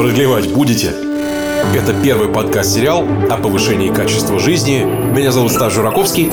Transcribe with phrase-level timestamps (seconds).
[0.00, 0.94] Продлевать будете?
[1.76, 4.82] Это первый подкаст-сериал о повышении качества жизни.
[4.82, 6.30] Меня зовут Стас Жураковский.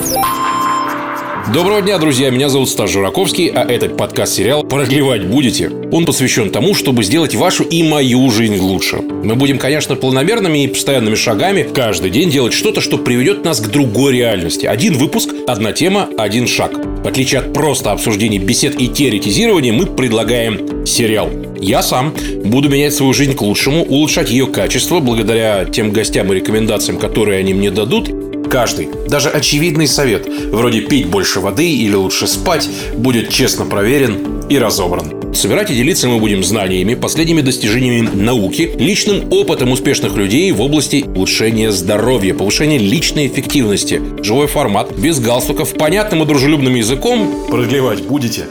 [1.54, 2.30] Доброго дня, друзья!
[2.30, 7.66] Меня зовут Стас Жураковский, а этот подкаст-сериал «Продлевать будете?» Он посвящен тому, чтобы сделать вашу
[7.66, 9.02] и мою жизнь лучше.
[9.02, 13.68] Мы будем, конечно, планомерными и постоянными шагами каждый день делать что-то, что приведет нас к
[13.68, 14.66] другой реальности.
[14.66, 16.72] Один выпуск, одна тема, один шаг.
[17.04, 21.30] В отличие от просто обсуждений бесед и теоретизирования, мы предлагаем сериал.
[21.60, 22.14] Я сам
[22.44, 27.40] буду менять свою жизнь к лучшему, улучшать ее качество благодаря тем гостям и рекомендациям, которые
[27.40, 28.10] они мне дадут,
[28.50, 34.58] Каждый, даже очевидный совет, вроде пить больше воды или лучше спать, будет честно проверен и
[34.58, 35.34] разобран.
[35.34, 41.04] Собирать и делиться мы будем знаниями, последними достижениями науки, личным опытом успешных людей в области
[41.14, 44.02] улучшения здоровья, повышения личной эффективности.
[44.24, 47.48] Живой формат, без галстуков, понятным и дружелюбным языком.
[47.50, 48.46] Продлевать будете?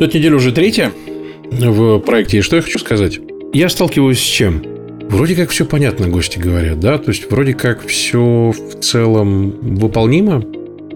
[0.00, 0.92] Эта неделя уже третья
[1.50, 2.38] в проекте.
[2.38, 3.20] И что я хочу сказать?
[3.52, 4.62] Я сталкиваюсь с чем?
[5.08, 6.98] Вроде как все понятно, гости говорят, да?
[6.98, 10.42] То есть, вроде как все в целом выполнимо,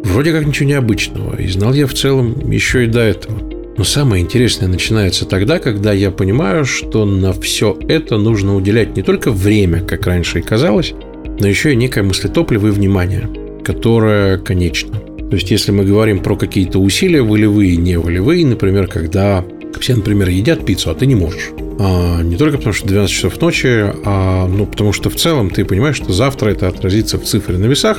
[0.03, 1.41] вроде как ничего необычного.
[1.41, 3.39] И знал я в целом еще и до этого.
[3.77, 9.03] Но самое интересное начинается тогда, когда я понимаю, что на все это нужно уделять не
[9.03, 10.93] только время, как раньше и казалось,
[11.39, 13.28] но еще и некое мыслетопливо и внимание,
[13.65, 14.98] которое конечно.
[15.31, 19.45] То есть, если мы говорим про какие-то усилия, волевые и неволевые, например, когда
[19.79, 21.51] все, например, едят пиццу, а ты не можешь.
[21.79, 25.65] А, не только потому, что 12 часов ночи, а ну, потому что в целом ты
[25.65, 27.99] понимаешь, что завтра это отразится в цифре на весах,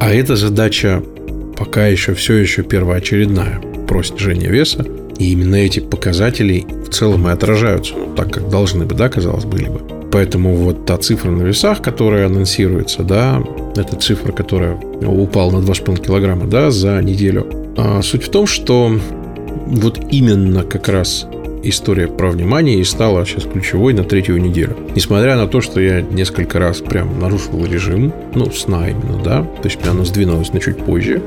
[0.00, 1.02] а эта задача
[1.56, 4.84] пока еще все еще первоочередная про снижение веса.
[5.18, 9.44] И именно эти показатели в целом и отражаются ну, так, как должны бы, да, казалось,
[9.44, 9.60] бы.
[10.10, 13.42] Поэтому вот та цифра на весах, которая анонсируется, да,
[13.76, 17.46] это цифра, которая упала на 2,5 килограмма, да, за неделю.
[17.76, 18.98] А суть в том, что
[19.66, 21.26] вот именно как раз
[21.62, 24.76] история про внимание и стала сейчас ключевой на третью неделю.
[24.94, 29.68] Несмотря на то, что я несколько раз прям нарушил режим, ну, сна именно, да, то
[29.68, 31.22] есть оно сдвинулось на чуть позже.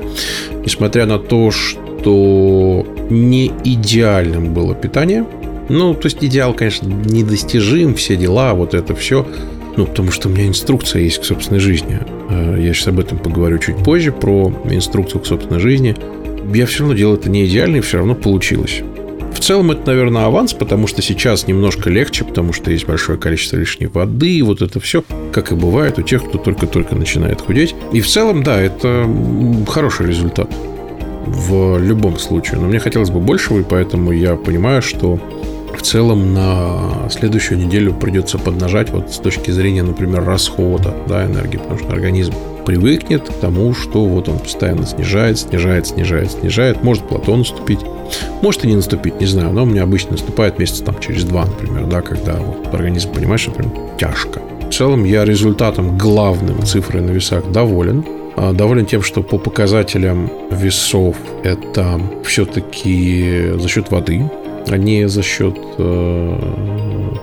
[0.64, 5.26] Несмотря на то, что не идеальным было питание,
[5.68, 9.26] ну, то есть идеал, конечно, недостижим, все дела, вот это все,
[9.76, 12.00] ну, потому что у меня инструкция есть к собственной жизни.
[12.30, 15.94] Э, я сейчас об этом поговорю чуть позже, про инструкцию к собственной жизни.
[16.52, 18.82] Я все равно делал это не идеально, и все равно получилось.
[19.32, 23.56] В целом это, наверное, аванс, потому что сейчас немножко легче, потому что есть большое количество
[23.56, 27.74] лишней воды, и вот это все, как и бывает у тех, кто только-только начинает худеть.
[27.92, 29.08] И в целом, да, это
[29.68, 30.50] хороший результат
[31.26, 32.58] в любом случае.
[32.58, 35.20] Но мне хотелось бы большего, и поэтому я понимаю, что
[35.76, 41.58] в целом на следующую неделю придется поднажать вот с точки зрения, например, расхода да, энергии,
[41.58, 42.32] потому что организм
[42.68, 46.84] привыкнет к тому, что вот он постоянно снижает, снижает, снижает, снижает.
[46.84, 47.80] Может плато наступить,
[48.42, 49.54] может и не наступить, не знаю.
[49.54, 53.40] Но у меня обычно наступает месяца там через два, например, да, когда вот организм понимает,
[53.40, 54.42] что прям тяжко.
[54.68, 58.04] В целом я результатом главным цифры на весах доволен.
[58.36, 64.30] А, доволен тем, что по показателям весов это все-таки за счет воды,
[64.68, 66.38] а не за счет э,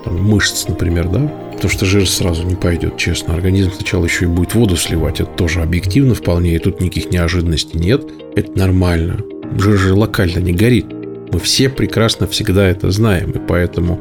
[0.04, 1.32] там, мышц, например, да.
[1.56, 3.34] Потому что жир сразу не пойдет, честно.
[3.34, 5.20] Организм сначала еще и будет воду сливать.
[5.20, 8.04] Это тоже объективно вполне, и тут никаких неожиданностей нет.
[8.36, 9.20] Это нормально.
[9.58, 10.86] Жир же локально не горит.
[11.32, 14.00] Мы все прекрасно всегда это знаем, и поэтому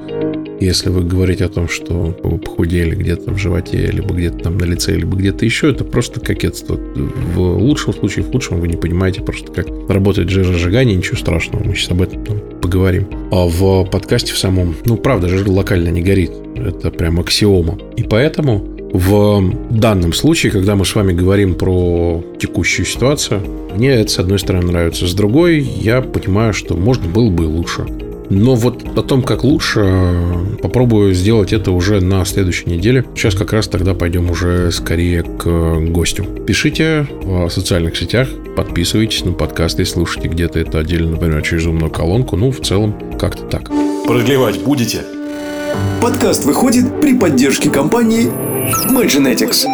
[0.61, 4.65] если вы говорите о том, что вы похудели где-то в животе, либо где-то там на
[4.65, 6.77] лице, либо где-то еще, это просто кокетство.
[6.77, 11.65] В лучшем случае, в худшем вы не понимаете просто, как работает жиросжигание, ничего страшного.
[11.65, 13.07] Мы сейчас об этом там поговорим.
[13.31, 16.33] А в подкасте в самом, ну, правда, жир локально не горит.
[16.57, 17.79] Это прям аксиома.
[17.97, 23.41] И поэтому в данном случае, когда мы с вами говорим про текущую ситуацию,
[23.77, 25.09] мне это, с одной стороны, нравится.
[25.09, 27.87] С другой, я понимаю, что можно было бы и лучше.
[28.31, 29.85] Но вот о том, как лучше,
[30.63, 33.05] попробую сделать это уже на следующей неделе.
[33.15, 36.25] Сейчас как раз тогда пойдем уже скорее к гостю.
[36.25, 41.91] Пишите в социальных сетях, подписывайтесь на подкасты и слушайте где-то это отдельно, например, через умную
[41.91, 42.37] колонку.
[42.37, 43.71] Ну, в целом, как-то так.
[44.07, 45.03] Продлевать будете?
[46.01, 48.31] Подкаст выходит при поддержке компании
[48.91, 49.67] MyGenetics.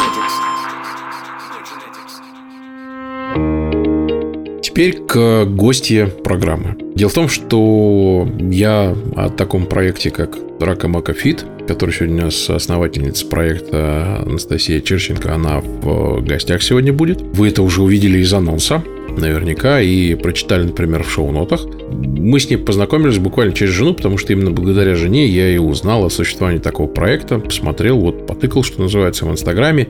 [4.71, 6.77] Теперь к гостье программы.
[6.95, 12.49] Дело в том, что я о таком проекте, как Рака Макафит, который сегодня у нас
[12.49, 17.21] основательница проекта Анастасия Черченко, она в гостях сегодня будет.
[17.21, 18.81] Вы это уже увидели из анонса
[19.17, 21.65] наверняка, и прочитали, например, в шоу-нотах.
[21.91, 26.05] Мы с ней познакомились буквально через жену, потому что именно благодаря жене я и узнал
[26.05, 29.87] о существовании такого проекта, посмотрел, вот потыкал, что называется, в Инстаграме,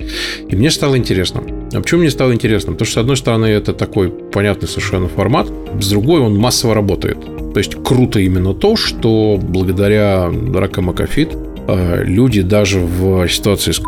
[0.50, 1.44] и мне стало интересно.
[1.73, 2.73] А почему мне стало интересно?
[2.73, 5.47] Потому что, с одной стороны, это такой понятный совершенно формат,
[5.79, 7.18] с другой он массово работает.
[7.53, 11.35] То есть круто именно то, что благодаря Рака Макафит
[11.68, 13.81] э, люди даже в ситуации с,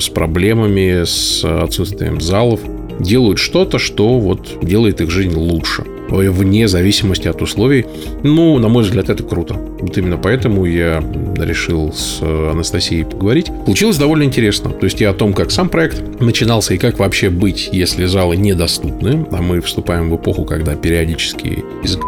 [0.00, 2.60] с проблемами, с отсутствием залов,
[3.00, 7.86] делают что-то, что вот делает их жизнь лучше вне зависимости от условий.
[8.22, 9.54] Ну, на мой взгляд, это круто.
[9.54, 11.02] Вот именно поэтому я
[11.38, 13.46] решил с Анастасией поговорить.
[13.64, 14.70] Получилось довольно интересно.
[14.70, 18.36] То есть я о том, как сам проект начинался и как вообще быть, если залы
[18.36, 19.26] недоступны.
[19.32, 21.98] А мы вступаем в эпоху, когда периодически из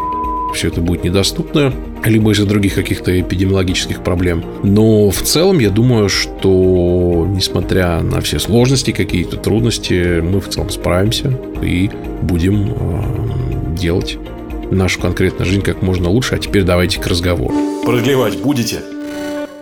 [0.54, 1.72] все это будет недоступно,
[2.04, 4.44] либо из-за других каких-то эпидемиологических проблем.
[4.62, 10.70] Но в целом я думаю, что несмотря на все сложности, какие-то трудности, мы в целом
[10.70, 11.90] справимся и
[12.22, 14.18] будем э, делать
[14.70, 16.34] нашу конкретную жизнь как можно лучше.
[16.34, 17.54] А теперь давайте к разговору.
[17.84, 18.80] Продлевать будете?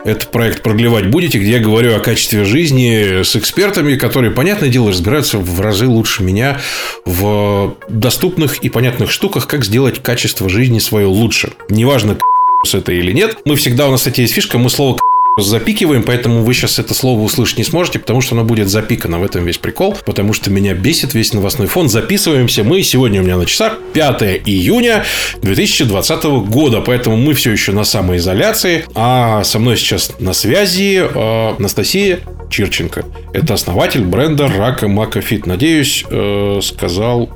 [0.05, 4.91] Это проект «Продлевать будете», где я говорю о качестве жизни с экспертами, которые, понятное дело,
[4.91, 6.61] разбираются в разы лучше меня
[7.07, 11.53] в доступных и понятных штуках, как сделать качество жизни свое лучше.
[11.71, 12.19] Неважно,
[12.67, 13.39] с это или нет.
[13.47, 14.99] Мы всегда, у нас, кстати, есть фишка, мы слово
[15.43, 19.19] запикиваем, поэтому вы сейчас это слово услышать не сможете, потому что оно будет запикано.
[19.19, 21.89] В этом весь прикол, потому что меня бесит весь новостной фон.
[21.89, 22.83] Записываемся мы.
[22.83, 25.05] Сегодня у меня на часах 5 июня
[25.43, 28.85] 2020 года, поэтому мы все еще на самоизоляции.
[28.95, 32.21] А со мной сейчас на связи э, Анастасия
[32.51, 33.05] Чирченко.
[33.33, 35.47] Это основатель бренда Рака Мака Фит.
[35.47, 37.31] Надеюсь, э, сказал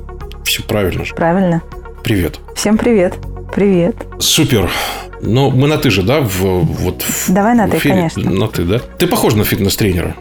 [0.45, 1.03] все правильно.
[1.15, 1.61] Правильно.
[2.03, 2.39] Привет.
[2.55, 3.15] Всем привет.
[3.53, 3.95] Привет.
[4.19, 4.69] Супер.
[5.21, 6.21] Ну, мы на ты же, да?
[6.21, 7.95] В, вот, в, Давай на в ты, эфире?
[7.95, 8.29] конечно.
[8.29, 8.79] На ты, да?
[8.97, 10.15] Ты похож на фитнес-тренера.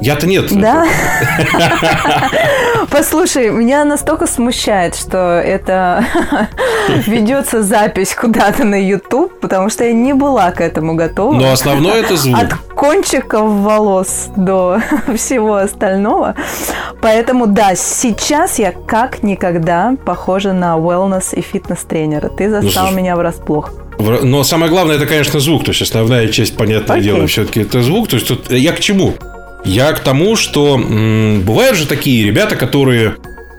[0.00, 0.52] Я-то нет.
[0.52, 0.86] Да?
[2.90, 6.04] Послушай, меня настолько смущает, что это
[7.06, 11.34] ведется запись куда-то на YouTube, потому что я не была к этому готова.
[11.34, 12.38] Но основное это звук.
[12.38, 14.80] От кончиков волос до
[15.16, 16.34] всего остального.
[17.00, 22.28] Поэтому да, сейчас я как никогда похожа на wellness и фитнес-тренера.
[22.28, 23.72] Ты застал слушай, меня врасплох.
[23.98, 25.64] Но самое главное, это, конечно, звук.
[25.64, 28.08] То есть, основная часть, понятное дело, все-таки это звук.
[28.08, 29.14] То есть, тут я к чему?
[29.64, 33.16] Я к тому, что м, бывают же такие ребята, которые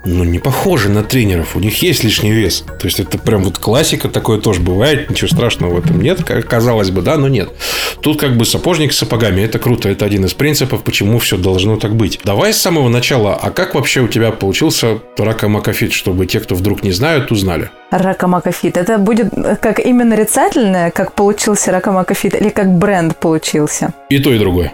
[0.08, 1.56] ну, не похожи на тренеров.
[1.56, 2.64] У них есть лишний вес.
[2.80, 4.10] То есть, это прям вот классика.
[4.10, 5.10] Такое тоже бывает.
[5.10, 6.24] Ничего страшного в этом нет.
[6.24, 7.50] Казалось бы, да, но нет.
[8.02, 9.42] Тут как бы сапожник с сапогами.
[9.42, 9.90] Это круто.
[9.90, 12.20] Это один из принципов, почему все должно так быть.
[12.24, 13.36] Давай с самого начала.
[13.36, 17.70] А как вообще у тебя получился ракомакофит, чтобы те, кто вдруг не знают, узнали?
[17.92, 18.78] Ракомакофит.
[18.78, 23.94] Это будет как имя нарицательное, как получился ракомакофит, или как бренд получился?
[24.10, 24.74] И то, и другое.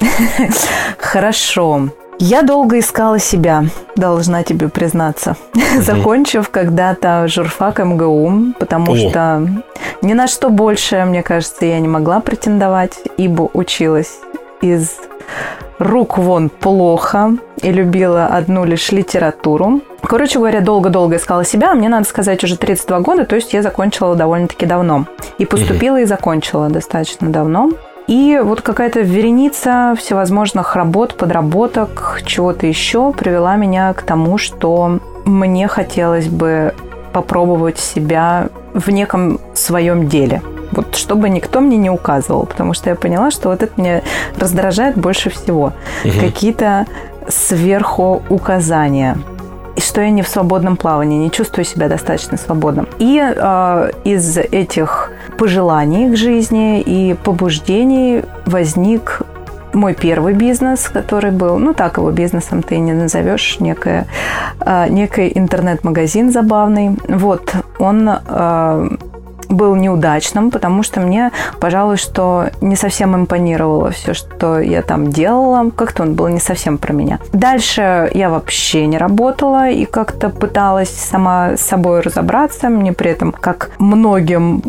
[0.98, 1.90] Хорошо.
[2.20, 5.36] Я долго искала себя, должна тебе признаться,
[5.78, 8.96] закончив когда-то журфак МГУ, потому О.
[8.96, 9.48] что
[10.02, 14.18] ни на что больше, мне кажется, я не могла претендовать, ибо училась
[14.60, 14.96] из
[15.78, 19.80] рук вон плохо и любила одну лишь литературу.
[20.02, 23.62] Короче говоря, долго-долго искала себя, а мне, надо сказать, уже 32 года, то есть я
[23.62, 25.06] закончила довольно-таки давно.
[25.38, 27.70] И поступила и закончила достаточно давно.
[28.08, 35.68] И вот какая-то вереница всевозможных работ, подработок, чего-то еще привела меня к тому, что мне
[35.68, 36.74] хотелось бы
[37.12, 40.40] попробовать себя в неком своем деле.
[40.72, 44.02] Вот чтобы никто мне не указывал, потому что я поняла, что вот это меня
[44.38, 45.74] раздражает больше всего.
[46.02, 46.86] Какие-то
[47.28, 49.18] сверху указания
[49.76, 52.88] и что я не в свободном плавании, не чувствую себя достаточно свободным.
[52.98, 59.22] И э, из этих пожеланий к жизни и побуждений возник
[59.72, 64.06] мой первый бизнес, который был, ну так его бизнесом ты не назовешь, некое,
[64.60, 66.96] э, некий интернет-магазин забавный.
[67.08, 68.88] Вот, он э,
[69.48, 71.30] был неудачным, потому что мне,
[71.60, 75.70] пожалуй, что не совсем импонировало все, что я там делала.
[75.70, 77.18] Как-то он был не совсем про меня.
[77.32, 82.68] Дальше я вообще не работала и как-то пыталась сама с собой разобраться.
[82.68, 84.62] Мне при этом, как многим,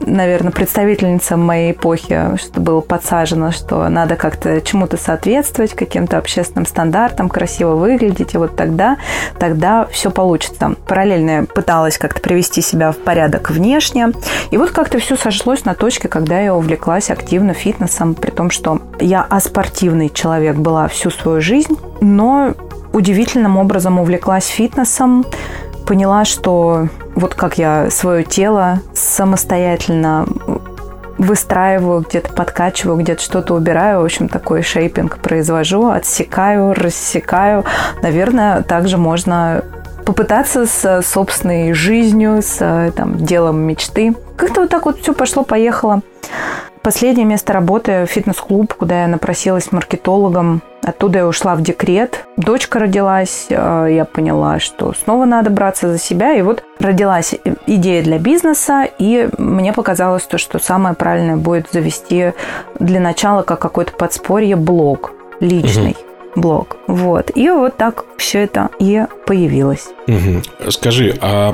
[0.00, 7.28] наверное, представительницам моей эпохи, что было подсажено, что надо как-то чему-то соответствовать, каким-то общественным стандартам,
[7.28, 8.96] красиво выглядеть, и вот тогда,
[9.38, 10.74] тогда все получится.
[10.86, 14.12] Параллельно я пыталась как-то привести себя в порядок внешне,
[14.50, 18.80] и вот как-то все сошлось на точке, когда я увлеклась активно фитнесом, при том, что
[19.00, 22.54] я аспортивный человек была всю свою жизнь, но
[22.92, 25.26] удивительным образом увлеклась фитнесом,
[25.86, 30.26] поняла, что вот как я свое тело самостоятельно
[31.18, 37.64] выстраиваю, где-то подкачиваю, где-то что-то убираю, в общем, такой шейпинг произвожу, отсекаю, рассекаю.
[38.02, 39.64] Наверное, также можно
[40.04, 44.14] попытаться с собственной жизнью, с там, делом мечты.
[44.36, 46.02] Как-то вот так вот все пошло-поехало.
[46.86, 50.62] Последнее место работы– фитнес-клуб, куда я напросилась маркетологом.
[50.84, 52.24] Оттуда я ушла в декрет.
[52.36, 56.34] Дочка родилась, э, я поняла, что снова надо браться за себя.
[56.34, 57.34] И вот родилась
[57.66, 62.34] идея для бизнеса, и мне показалось то, что самое правильное будет завести
[62.78, 65.96] для начала как какое-то подспорье блог личный.
[66.36, 66.76] Блог.
[66.86, 67.30] Вот.
[67.34, 69.88] И вот так все это и появилось.
[70.06, 70.70] Угу.
[70.70, 71.52] Скажи, а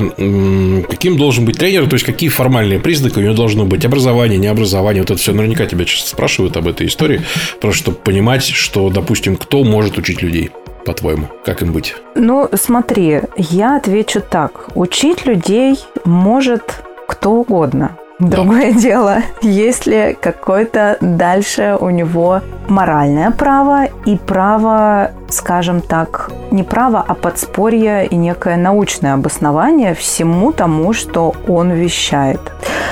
[0.89, 1.89] каким должен быть тренер?
[1.89, 3.85] То есть, какие формальные признаки у него должно быть?
[3.85, 5.03] Образование, не образование?
[5.03, 7.23] Вот это все наверняка тебя часто спрашивают об этой истории.
[7.61, 10.51] Просто чтобы понимать, что, допустим, кто может учить людей
[10.85, 11.29] по-твоему?
[11.45, 11.95] Как им быть?
[12.15, 14.69] Ну, смотри, я отвечу так.
[14.75, 17.97] Учить людей может кто угодно.
[18.29, 26.63] Другое дело, есть ли какое-то дальше у него моральное право и право, скажем так, не
[26.63, 32.41] право, а подспорье и некое научное обоснование всему тому, что он вещает.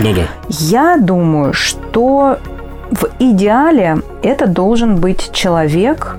[0.01, 0.23] Ну да.
[0.49, 2.39] Я думаю, что
[2.91, 6.17] в идеале это должен быть человек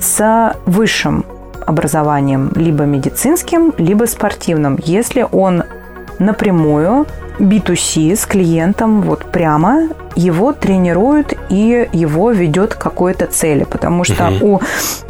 [0.00, 1.24] с высшим
[1.66, 5.62] образованием, либо медицинским, либо спортивным, если он
[6.18, 7.06] напрямую
[7.38, 13.64] B2C с клиентом вот прямо его тренируют и его ведет к какой-то цели.
[13.64, 14.56] Потому что угу.
[14.56, 14.60] у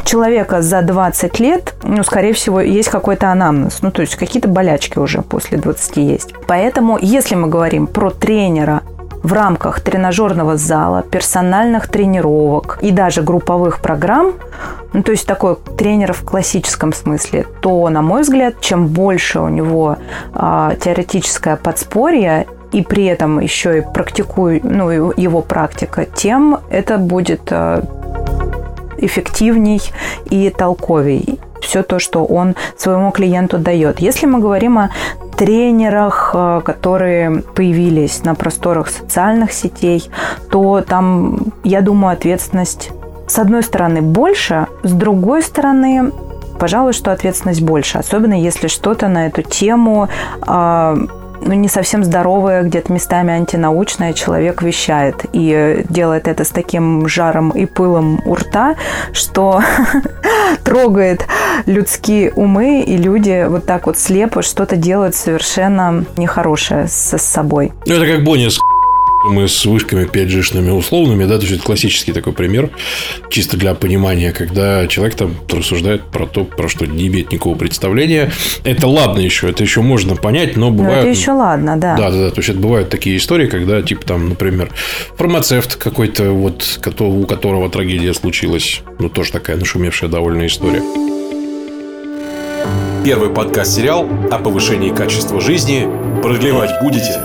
[0.04, 3.82] человека за 20 лет, ну, скорее всего, есть какой-то анамнез.
[3.82, 6.34] Ну, то есть какие-то болячки уже после 20 есть.
[6.46, 8.82] Поэтому, если мы говорим про тренера
[9.24, 14.34] в рамках тренажерного зала, персональных тренировок и даже групповых программ,
[14.92, 19.48] ну, то есть такой тренер в классическом смысле, то, на мой взгляд, чем больше у
[19.48, 19.96] него
[20.34, 27.50] а, теоретическое подспорье и при этом еще и практикую, ну, его практика, тем это будет
[27.50, 27.82] а,
[29.04, 29.82] эффективней
[30.26, 33.98] и толковей все то, что он своему клиенту дает.
[34.00, 34.90] Если мы говорим о
[35.36, 40.08] тренерах, а, которые появились на просторах социальных сетей,
[40.50, 42.90] то там, я думаю, ответственность
[43.26, 46.12] с одной стороны больше, с другой стороны
[46.58, 50.08] пожалуй, что ответственность больше, особенно если что-то на эту тему
[50.46, 50.96] э,
[51.44, 57.50] ну, не совсем здоровое, где-то местами антинаучное человек вещает и делает это с таким жаром
[57.50, 58.76] и пылом у рта,
[59.12, 59.62] что
[60.64, 61.26] трогает
[61.66, 67.72] людские умы, и люди вот так вот слепо что-то делают совершенно нехорошее со собой.
[67.86, 68.48] Ну, это как Бонни
[69.24, 72.70] мы с вышками 5G-шными условными, да, то есть это классический такой пример,
[73.30, 78.30] чисто для понимания, когда человек там рассуждает про то, про что не имеет никакого представления.
[78.64, 81.04] Это ладно еще, это еще можно понять, но бывает...
[81.04, 81.96] Но это еще ладно, да.
[81.96, 84.70] Да, да, да, то есть это бывают такие истории, когда, типа, там, например,
[85.16, 90.82] фармацевт какой-то, вот, у которого трагедия случилась, ну, тоже такая нашумевшая довольно история.
[93.04, 95.86] Первый подкаст-сериал о повышении качества жизни
[96.22, 97.20] продлевать будете?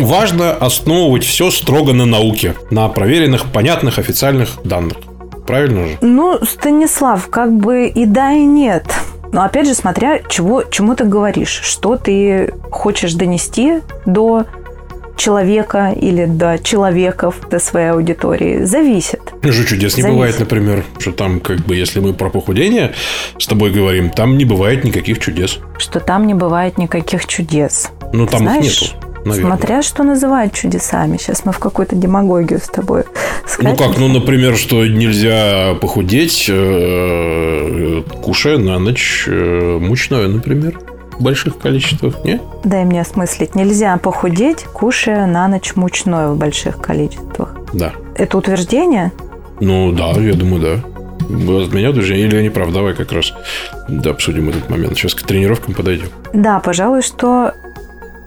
[0.00, 4.98] Важно основывать все строго на науке, на проверенных, понятных, официальных данных.
[5.46, 5.98] Правильно же?
[6.00, 8.84] Ну, Станислав, как бы и да, и нет.
[9.32, 14.46] Но опять же, смотря чего, чему ты говоришь, что ты хочешь донести до
[15.16, 19.20] человека или до человеков, до своей аудитории, зависит.
[19.42, 20.16] Ну же чудес не зависит.
[20.16, 22.94] бывает, например, что там, как бы, если мы про похудение
[23.38, 25.58] с тобой говорим, там не бывает никаких чудес.
[25.78, 27.90] Что там не бывает никаких чудес.
[28.12, 29.09] Ну, там Знаешь, их нету.
[29.24, 29.56] Наверное.
[29.56, 31.16] Смотря что называют чудесами.
[31.16, 33.04] Сейчас мы в какую-то демагогию с тобой
[33.46, 33.84] скатимся.
[33.84, 40.78] Ну как, ну, например, что нельзя похудеть, э, кушая на ночь э, мучное, например
[41.20, 42.40] в больших количествах, не?
[42.64, 43.54] Дай мне осмыслить.
[43.54, 47.54] Нельзя похудеть, кушая на ночь мучное в больших количествах.
[47.74, 47.92] Да.
[48.14, 49.12] Это утверждение?
[49.60, 50.72] Ну да, я думаю, да.
[51.62, 52.72] От меня утверждение или я не прав?
[52.72, 53.34] Давай как раз
[53.88, 54.96] да, обсудим этот момент.
[54.96, 56.08] Сейчас к тренировкам подойдем.
[56.32, 57.52] Да, пожалуй, что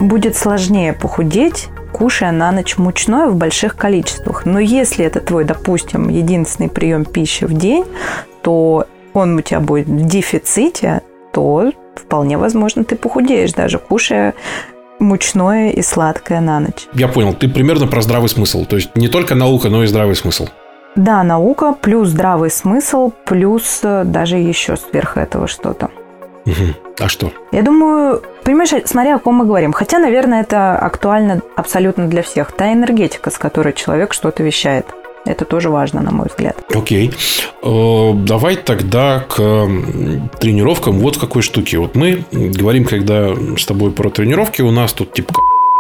[0.03, 4.45] будет сложнее похудеть, кушая на ночь мучное в больших количествах.
[4.45, 7.85] Но если это твой, допустим, единственный прием пищи в день,
[8.41, 14.33] то он у тебя будет в дефиците, то вполне возможно ты похудеешь, даже кушая
[14.99, 16.87] мучное и сладкое на ночь.
[16.93, 17.33] Я понял.
[17.33, 18.65] Ты примерно про здравый смысл.
[18.65, 20.47] То есть не только наука, но и здравый смысл.
[20.95, 25.89] Да, наука плюс здравый смысл, плюс э, даже еще сверх этого что-то.
[26.45, 26.95] Угу.
[26.99, 27.31] А что?
[27.51, 29.73] Я думаю, понимаешь, смотря о ком мы говорим.
[29.73, 32.51] Хотя, наверное, это актуально абсолютно для всех.
[32.51, 34.85] Та энергетика, с которой человек что-то вещает.
[35.25, 36.57] Это тоже важно, на мой взгляд.
[36.75, 37.13] Окей.
[37.63, 39.35] Э, давай тогда к
[40.39, 41.77] тренировкам вот какой штуке.
[41.77, 45.33] Вот мы говорим, когда с тобой про тренировки, у нас тут типа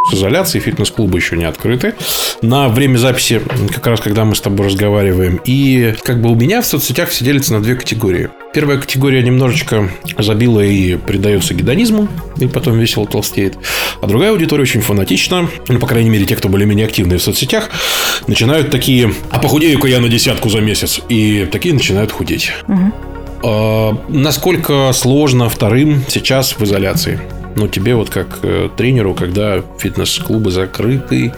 [0.09, 1.95] с изоляцией, фитнес-клубы еще не открыты.
[2.41, 3.41] На время записи,
[3.73, 5.39] как раз когда мы с тобой разговариваем.
[5.45, 8.29] И как бы у меня в соцсетях все делятся на две категории.
[8.53, 12.07] Первая категория немножечко забила и предается гедонизму,
[12.37, 13.57] и потом весело толстеет.
[14.01, 17.69] А другая аудитория очень фанатична, ну, по крайней мере, те, кто более-менее активные в соцсетях,
[18.27, 20.99] начинают такие, а похудею-ка я на десятку за месяц.
[21.09, 22.51] И такие начинают худеть.
[22.67, 22.93] Угу.
[24.09, 27.19] Насколько сложно вторым сейчас в изоляции?
[27.55, 31.33] Ну, тебе вот как э, тренеру, когда фитнес-клубы закрыты,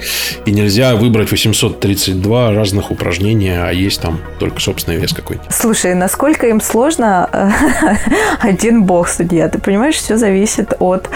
[0.45, 5.43] и нельзя выбрать 832 разных упражнения, а есть там только собственный вес какой-то.
[5.49, 7.29] Слушай, насколько им сложно,
[8.39, 9.49] один бог судья.
[9.49, 11.09] Ты понимаешь, все зависит от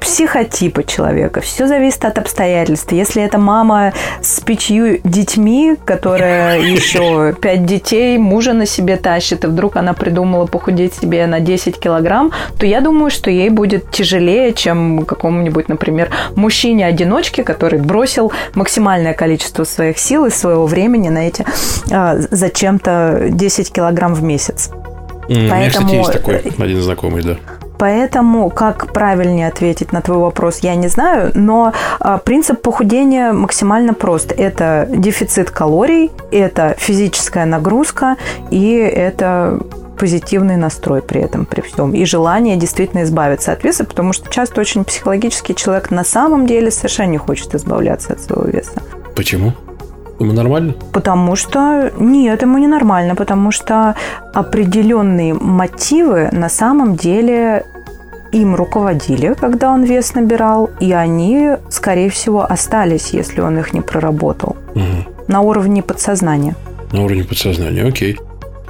[0.00, 2.90] психотипа человека, все зависит от обстоятельств.
[2.92, 3.92] Если это мама
[4.22, 10.46] с пятью детьми, которая еще пять детей, мужа на себе тащит, и вдруг она придумала
[10.46, 15.68] похудеть себе на 10 килограмм, то я думаю, что ей будет тяжелее тяжелее, чем какому-нибудь,
[15.68, 21.44] например, мужчине-одиночке, который бросил максимальное количество своих сил и своего времени на эти
[21.90, 24.70] а, зачем-то 10 килограмм в месяц.
[25.28, 25.50] Mm, Поэтому...
[25.50, 27.36] У меня, кстати, есть такой один знакомый, да.
[27.78, 33.94] Поэтому, как правильнее ответить на твой вопрос, я не знаю, но а, принцип похудения максимально
[33.94, 34.32] прост.
[34.36, 38.16] Это дефицит калорий, это физическая нагрузка
[38.50, 39.60] и это
[40.00, 41.92] позитивный настрой при этом, при всем.
[41.92, 46.70] И желание действительно избавиться от веса, потому что часто очень психологический человек на самом деле
[46.70, 48.82] совершенно не хочет избавляться от своего веса.
[49.14, 49.52] Почему?
[50.18, 50.74] Ему нормально?
[50.92, 53.94] Потому что нет, ему не нормально, потому что
[54.32, 57.66] определенные мотивы на самом деле
[58.32, 63.82] им руководили, когда он вес набирал, и они, скорее всего, остались, если он их не
[63.82, 64.56] проработал.
[64.74, 65.28] Угу.
[65.28, 66.54] На уровне подсознания.
[66.92, 68.18] На уровне подсознания, окей.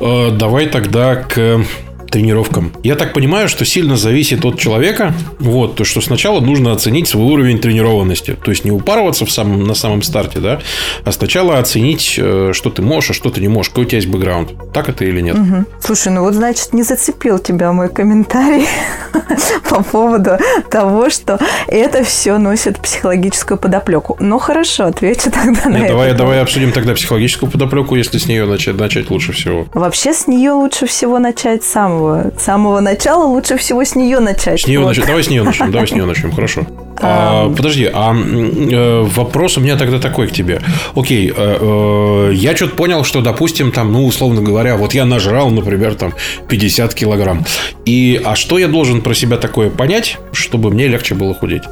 [0.00, 1.60] Э, давай тогда к
[2.10, 2.72] тренировкам.
[2.82, 5.14] Я так понимаю, что сильно зависит от человека.
[5.38, 8.36] Вот, то, что сначала нужно оценить свой уровень тренированности.
[8.42, 10.60] То есть не упарываться в самом, на самом старте, да,
[11.04, 13.98] а сначала оценить, э, что ты можешь, а что ты не можешь, какой у тебя
[13.98, 14.72] есть бэкграунд.
[14.72, 15.36] Так это или нет?
[15.36, 15.64] Угу.
[15.80, 18.66] Слушай, ну вот значит, не зацепил тебя мой комментарий
[19.68, 20.38] по поводу
[20.70, 24.16] того, что это все носит психологическую подоплеку.
[24.20, 25.92] Ну хорошо, отвечу тогда на Нет, это.
[25.92, 29.66] Давай, давай обсудим тогда психологическую подоплеку, если с нее начать, начать лучше всего.
[29.74, 31.99] Вообще с нее лучше всего начать с самого,
[32.38, 34.60] самого начала, лучше всего с нее начать.
[34.60, 34.88] С нее вот.
[34.88, 35.06] начать.
[35.06, 36.66] Давай с нее начнем, давай с нее начнем, хорошо.
[37.02, 40.60] А, подожди, а э, вопрос у меня тогда такой к тебе.
[40.94, 45.48] Окей, э, э, я что-то понял, что, допустим, там, ну, условно говоря, вот я нажрал,
[45.48, 46.12] например, там
[46.48, 47.46] 50 килограмм.
[47.86, 51.62] И, а что я должен про себя такое понять, чтобы мне легче было худеть?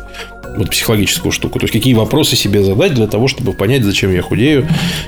[0.56, 1.58] Вот психологическую штуку.
[1.58, 4.66] То есть, какие вопросы себе задать для того, чтобы понять, зачем я худею,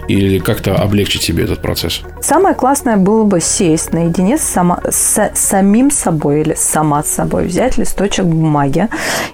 [0.08, 2.02] или как-то облегчить себе этот процесс.
[2.20, 7.46] Самое классное было бы сесть наедине с, сама, с самим собой или сама с собой,
[7.46, 8.88] взять листочек бумаги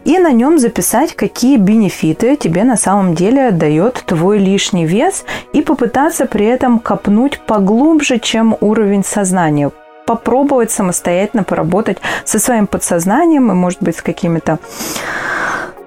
[0.04, 5.62] и на нем записать, какие бенефиты тебе на самом деле дает твой лишний вес и
[5.62, 9.70] попытаться при этом копнуть поглубже, чем уровень сознания
[10.06, 14.60] попробовать самостоятельно поработать со своим подсознанием и, может быть, с какими-то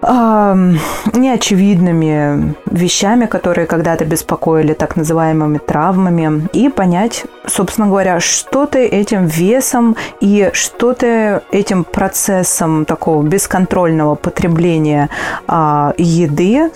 [0.02, 9.26] неочевидными вещами, которые когда-то беспокоили, так называемыми травмами, и понять, собственно говоря, что ты этим
[9.26, 15.10] весом и что ты этим процессом такого бесконтрольного потребления
[15.48, 16.72] а, еды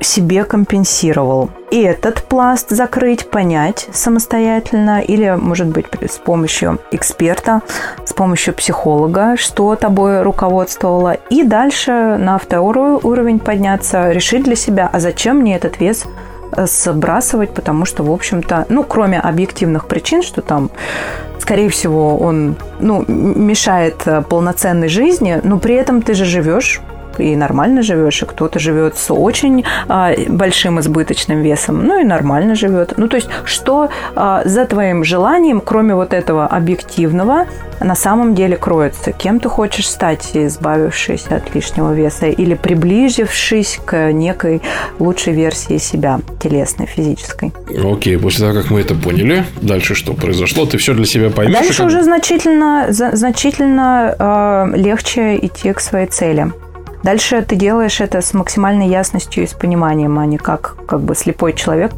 [0.00, 1.50] себе компенсировал.
[1.70, 7.62] И этот пласт закрыть, понять самостоятельно или, может быть, с помощью эксперта,
[8.04, 11.14] с помощью психолога, что тобой руководствовало.
[11.30, 16.04] И дальше на второй уровень подняться, решить для себя, а зачем мне этот вес
[16.52, 20.70] э, сбрасывать, потому что, в общем-то, ну, кроме объективных причин, что там,
[21.40, 26.80] скорее всего, он, ну, мешает э, полноценной жизни, но при этом ты же живешь
[27.18, 32.54] и нормально живешь, и кто-то живет с очень а, большим избыточным весом, ну и нормально
[32.54, 32.94] живет.
[32.96, 37.46] Ну, то есть, что а, за твоим желанием, кроме вот этого объективного,
[37.80, 39.12] на самом деле кроется?
[39.12, 44.62] Кем ты хочешь стать, избавившись от лишнего веса или приближившись к некой
[44.98, 47.52] лучшей версии себя, телесной, физической?
[47.68, 50.66] Окей, после того, как мы это поняли, дальше что произошло?
[50.66, 51.54] Ты все для себя поймешь?
[51.54, 51.86] Дальше как...
[51.86, 56.52] уже значительно, значительно э, легче идти к своей цели.
[57.06, 61.14] Дальше ты делаешь это с максимальной ясностью и с пониманием, а не как, как бы
[61.14, 61.92] слепой человек,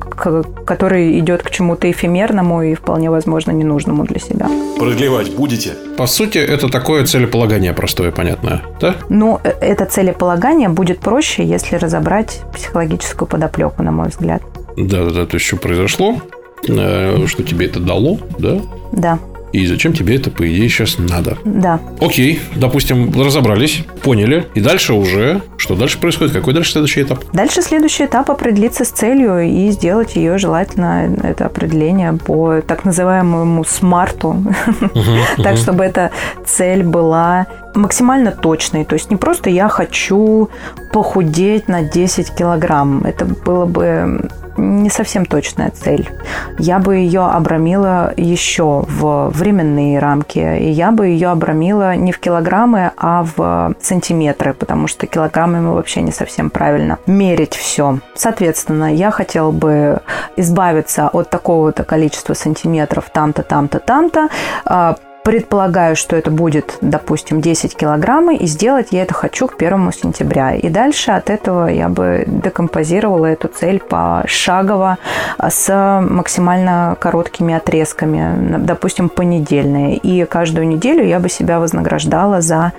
[0.66, 4.50] который идет к чему-то эфемерному и вполне возможно ненужному для себя.
[4.78, 5.70] Продлевать будете?
[5.96, 8.96] По сути, это такое целеполагание простое, понятное, да?
[9.08, 14.42] Ну, э, это целеполагание будет проще, если разобрать психологическую подоплеку, на мой взгляд.
[14.76, 16.20] Да-да-да, то есть что произошло,
[16.68, 18.60] э, что тебе это дало, да?
[18.92, 19.18] Да.
[19.52, 21.38] И зачем тебе это, по идее, сейчас надо.
[21.44, 21.80] Да.
[22.00, 24.46] Окей, допустим, разобрались, поняли.
[24.54, 26.34] И дальше уже, что дальше происходит?
[26.34, 27.24] Какой дальше следующий этап?
[27.32, 33.64] Дальше следующий этап определиться с целью и сделать ее желательно, это определение по так называемому
[33.64, 34.44] смарту,
[35.42, 36.10] так, чтобы эта
[36.46, 38.84] цель была максимально точной.
[38.84, 40.50] То есть не просто я хочу
[40.92, 43.04] похудеть на 10 килограмм.
[43.04, 44.28] Это было бы
[44.58, 46.08] не совсем точная цель.
[46.58, 52.18] Я бы ее обрамила еще в временные рамки, и я бы ее обрамила не в
[52.18, 58.00] килограммы, а в сантиметры, потому что килограммами вообще не совсем правильно мерить все.
[58.14, 60.00] Соответственно, я хотела бы
[60.36, 64.28] избавиться от такого-то количества сантиметров там-то, там-то, там-то,
[64.64, 64.96] а,
[65.28, 70.54] предполагаю, что это будет, допустим, 10 килограмм, и сделать я это хочу к 1 сентября.
[70.54, 74.96] И дальше от этого я бы декомпозировала эту цель пошагово
[75.38, 75.68] с
[76.08, 79.98] максимально короткими отрезками, допустим, понедельные.
[79.98, 82.72] И каждую неделю я бы себя вознаграждала за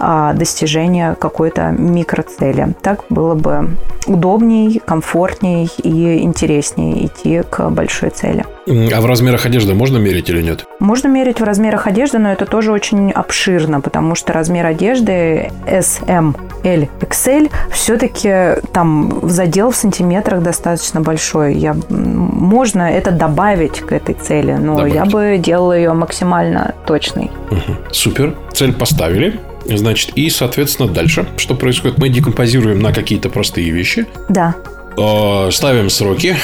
[0.00, 2.74] а, достижение какой-то микроцели.
[2.82, 3.76] Так было бы
[4.08, 8.44] удобней, комфортней и интереснее идти к большой цели.
[8.66, 10.64] А в размерах одежды можно мерить или нет?
[10.78, 16.00] Можно мерить в размерах одежды, но это тоже очень обширно, потому что размер одежды S,
[16.06, 21.54] M, L, XL все-таки там задел в сантиметрах достаточно большой.
[21.54, 24.94] Я, можно это добавить к этой цели, но добавить.
[24.94, 27.30] я бы делала ее максимально точной.
[27.50, 27.92] Угу.
[27.92, 28.36] Супер.
[28.52, 29.40] Цель поставили.
[29.64, 31.98] Значит, и, соответственно, дальше что происходит?
[31.98, 34.06] Мы декомпозируем на какие-то простые вещи.
[34.28, 34.54] Да.
[34.96, 36.36] Э, ставим сроки.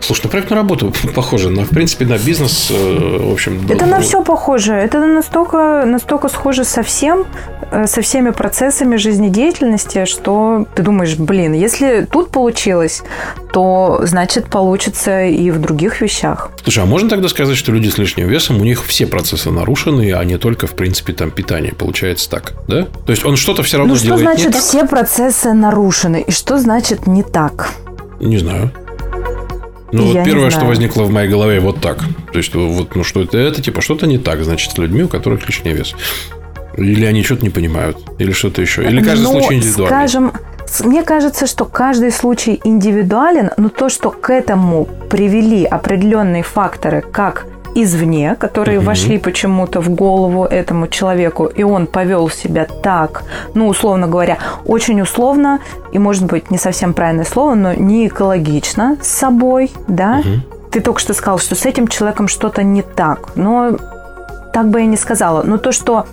[0.00, 3.64] Слушай, на проектную работу похоже, на, в принципе, на бизнес, э, в общем...
[3.68, 4.74] Это на все похоже.
[4.74, 7.24] Это настолько, настолько схоже со всем,
[7.70, 13.02] э, со всеми процессами жизнедеятельности, что ты думаешь, блин, если тут получилось,
[13.52, 16.50] то значит получится и в других вещах.
[16.64, 20.12] Слушай, а можно тогда сказать, что люди с лишним весом, у них все процессы нарушены,
[20.12, 21.72] а не только, в принципе, там питание?
[21.72, 22.86] Получается так, да?
[23.06, 24.62] То есть он что-то все равно ну, что делает значит не так?
[24.62, 26.24] все процессы нарушены?
[26.26, 27.70] И что значит не так?
[28.22, 28.70] Не знаю.
[29.92, 31.98] Ну, вот первое, что возникло в моей голове, вот так.
[32.32, 35.08] То есть, вот, ну, что это, это типа что-то не так, значит, с людьми, у
[35.08, 35.94] которых лишний вес.
[36.76, 38.82] Или они что-то не понимают, или что-то еще.
[38.82, 40.08] Или каждый ну, случай индивидуальный.
[40.08, 40.32] Скажем,
[40.84, 47.46] мне кажется, что каждый случай индивидуален, но то, что к этому привели определенные факторы, как
[47.74, 48.86] извне, которые угу.
[48.86, 55.00] вошли почему-то в голову этому человеку, и он повел себя так, ну, условно говоря, очень
[55.00, 55.60] условно,
[55.92, 60.20] и, может быть, не совсем правильное слово, но не экологично с собой, да?
[60.20, 60.70] Угу.
[60.70, 63.76] Ты только что сказал, что с этим человеком что-то не так, но
[64.52, 65.42] так бы я не сказала.
[65.42, 66.06] Но то, что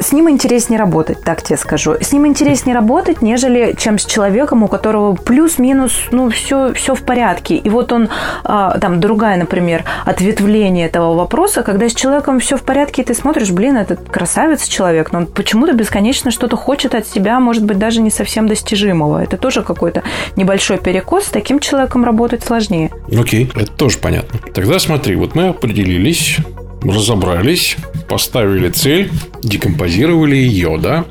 [0.00, 1.96] с ним интереснее работать, так тебе скажу.
[2.00, 7.02] С ним интереснее работать, нежели чем с человеком, у которого плюс-минус, ну, все, все в
[7.02, 7.56] порядке.
[7.56, 8.08] И вот он,
[8.44, 13.14] а, там, другая, например, ответвление этого вопроса, когда с человеком все в порядке, и ты
[13.14, 17.78] смотришь, блин, этот красавец человек, но он почему-то бесконечно что-то хочет от себя, может быть,
[17.78, 19.22] даже не совсем достижимого.
[19.22, 20.02] Это тоже какой-то
[20.36, 21.24] небольшой перекос.
[21.24, 22.90] С таким человеком работать сложнее.
[23.16, 24.40] Окей, это тоже понятно.
[24.52, 26.38] Тогда смотри, вот мы определились,
[26.84, 27.76] разобрались,
[28.08, 29.10] поставили цель,
[29.42, 31.04] декомпозировали ее, да.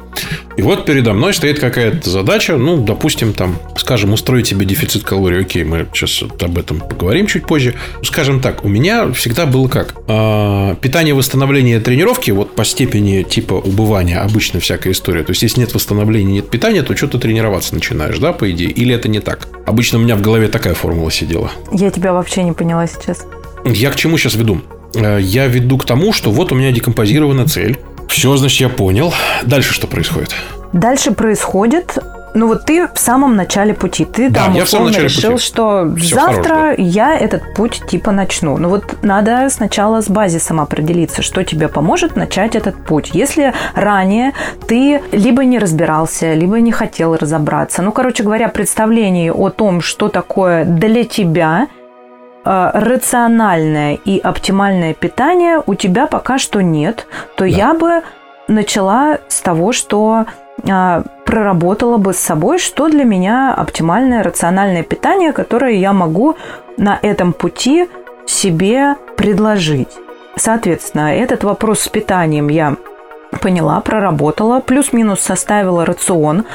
[0.56, 5.42] И вот передо мной стоит какая-то задача, ну, допустим, там, скажем, устроить себе дефицит калорий.
[5.42, 7.74] Окей, мы сейчас об этом поговорим чуть позже.
[8.04, 9.96] Скажем так, у меня всегда было как?
[10.08, 15.24] А, питание, восстановление, тренировки, вот по степени типа убывания, обычно всякая история.
[15.24, 18.70] То есть, если нет восстановления, нет питания, то что-то тренироваться начинаешь, да, по идее?
[18.70, 19.48] Или это не так?
[19.66, 21.50] Обычно у меня в голове такая формула сидела.
[21.72, 23.26] Я тебя вообще не поняла сейчас.
[23.66, 24.62] Я к чему сейчас веду?
[24.96, 27.80] Э, я веду к тому, что вот у меня декомпозирована цель.
[28.08, 29.14] Все, значит, я понял.
[29.44, 30.36] Дальше что происходит?
[30.72, 31.98] Дальше происходит
[32.34, 35.44] ну вот ты в самом начале пути, ты да, там условно решил, пути.
[35.44, 36.74] что Все завтра да.
[36.78, 38.58] я этот путь типа начну.
[38.58, 43.12] Ну вот надо сначала с базисом определиться, что тебе поможет начать этот путь.
[43.14, 44.34] Если ранее
[44.68, 50.10] ты либо не разбирался, либо не хотел разобраться, ну короче говоря, представление о том, что
[50.10, 51.68] такое для тебя
[52.46, 57.46] рациональное и оптимальное питание у тебя пока что нет, то да.
[57.46, 58.04] я бы
[58.48, 60.26] начала с того, что
[60.70, 66.36] а, проработала бы с собой, что для меня оптимальное рациональное питание, которое я могу
[66.78, 67.90] на этом пути
[68.26, 69.90] себе предложить.
[70.36, 72.76] Соответственно, этот вопрос с питанием я
[73.42, 76.46] поняла, проработала, плюс-минус составила рацион,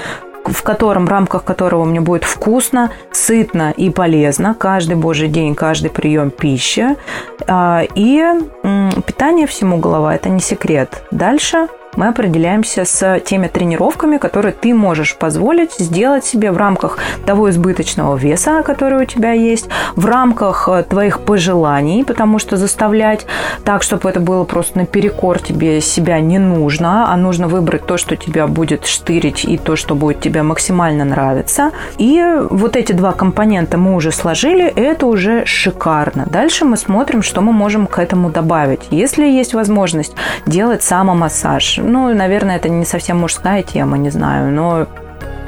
[0.50, 5.90] в котором, в рамках которого мне будет вкусно, сытно и полезно каждый божий день, каждый
[5.90, 6.96] прием пищи.
[7.46, 8.22] А, и
[9.06, 11.02] питание всему голова– это не секрет.
[11.10, 17.50] Дальше мы определяемся с теми тренировками, которые ты можешь позволить сделать себе в рамках того
[17.50, 23.26] избыточного веса, который у тебя есть, в рамках э, твоих пожеланий, потому что заставлять
[23.64, 28.14] так, чтобы это было просто наперекор тебе себя не нужно, а нужно выбрать то, что
[28.14, 31.72] тебя будет штырить и то, что будет тебе максимально нравиться.
[31.98, 36.26] И вот эти два компонента мы уже сложили, это уже шикарно.
[36.30, 38.82] Дальше мы смотрим, что мы можем к этому добавить.
[38.92, 40.14] Если есть возможность
[40.46, 44.86] делать самомассаж, ну, наверное, это не совсем мужская тема, не знаю, но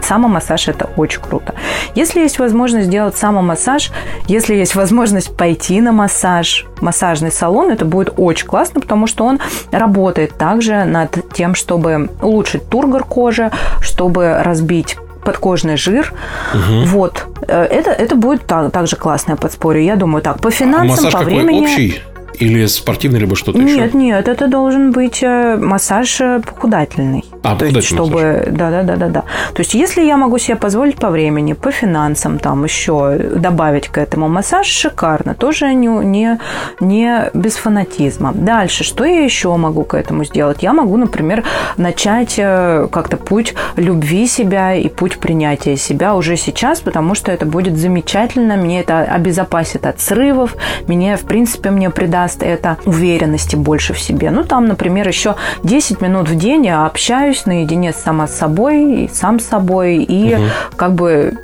[0.03, 1.55] самомассаж это очень круто.
[1.95, 3.93] Если есть возможность сделать самомассаж,
[4.27, 9.39] если есть возможность пойти на массаж, массажный салон, это будет очень классно, потому что он
[9.71, 13.51] работает также над тем, чтобы улучшить тургор кожи,
[13.81, 16.13] чтобы разбить подкожный жир.
[16.55, 16.87] Угу.
[16.87, 17.27] Вот.
[17.47, 19.85] Э, это, это будет так, также классное подспорье.
[19.85, 21.67] Я думаю, так, по финансам, а массаж по какой времени...
[21.67, 22.01] общий?
[22.39, 23.81] Или спортивный, либо что-то нет, еще?
[23.81, 27.25] Нет, нет, это должен быть э, массаж э, похудательный.
[27.43, 29.21] А, то есть, чтобы, да, да, да, да, да.
[29.55, 33.97] То есть, если я могу себе позволить по времени, по финансам, там еще добавить к
[33.97, 36.39] этому массаж, шикарно, тоже не, не,
[36.81, 38.33] не без фанатизма.
[38.35, 40.63] Дальше, что я еще могу к этому сделать?
[40.63, 41.45] Я могу, например,
[41.79, 47.47] начать э, как-то путь любви себя и путь принятия себя уже сейчас, потому что это
[47.47, 53.95] будет замечательно, мне это обезопасит от срывов, мне, в принципе, мне придаст это уверенности больше
[53.95, 54.31] в себе.
[54.31, 59.05] Ну, там, например, еще 10 минут в день я общаюсь общаюсь наедине сама с собой,
[59.05, 60.45] и сам с собой, и угу.
[60.77, 61.35] как бы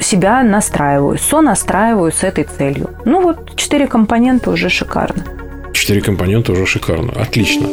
[0.00, 2.90] себя настраиваю, сонастраиваю с этой целью.
[3.04, 5.24] Ну вот, четыре компонента уже шикарно.
[5.72, 7.12] Четыре компонента уже шикарно.
[7.20, 7.68] Отлично.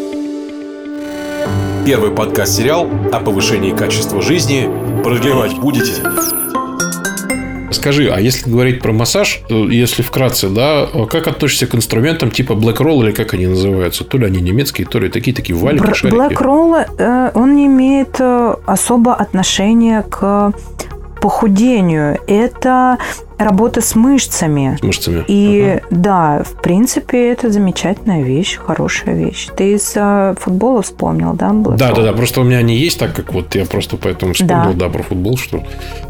[1.86, 4.70] Первый подкаст-сериал о повышении качества жизни.
[5.04, 6.02] Продлевать будете?
[7.72, 12.78] Скажи, а если говорить про массаж, если вкратце, да, как относишься к инструментам типа Black
[12.78, 14.04] Roll или как они называются?
[14.04, 16.16] То ли они немецкие, то ли такие такие валики, Бр- шарики?
[16.16, 20.54] Black Roll, э, он не имеет э, особо отношения к
[21.26, 22.20] похудению.
[22.28, 23.00] Это
[23.40, 24.78] работа с мышцами.
[24.80, 25.24] С мышцами.
[25.28, 25.88] И ага.
[25.90, 29.48] да, в принципе, это замечательная вещь, хорошая вещь.
[29.58, 31.48] Ты из а, футбола вспомнил, да?
[31.48, 32.14] Black да, да, да.
[32.14, 35.02] Просто у меня они есть, так как вот я просто поэтому вспомнил, да, да про
[35.02, 35.64] футбол, что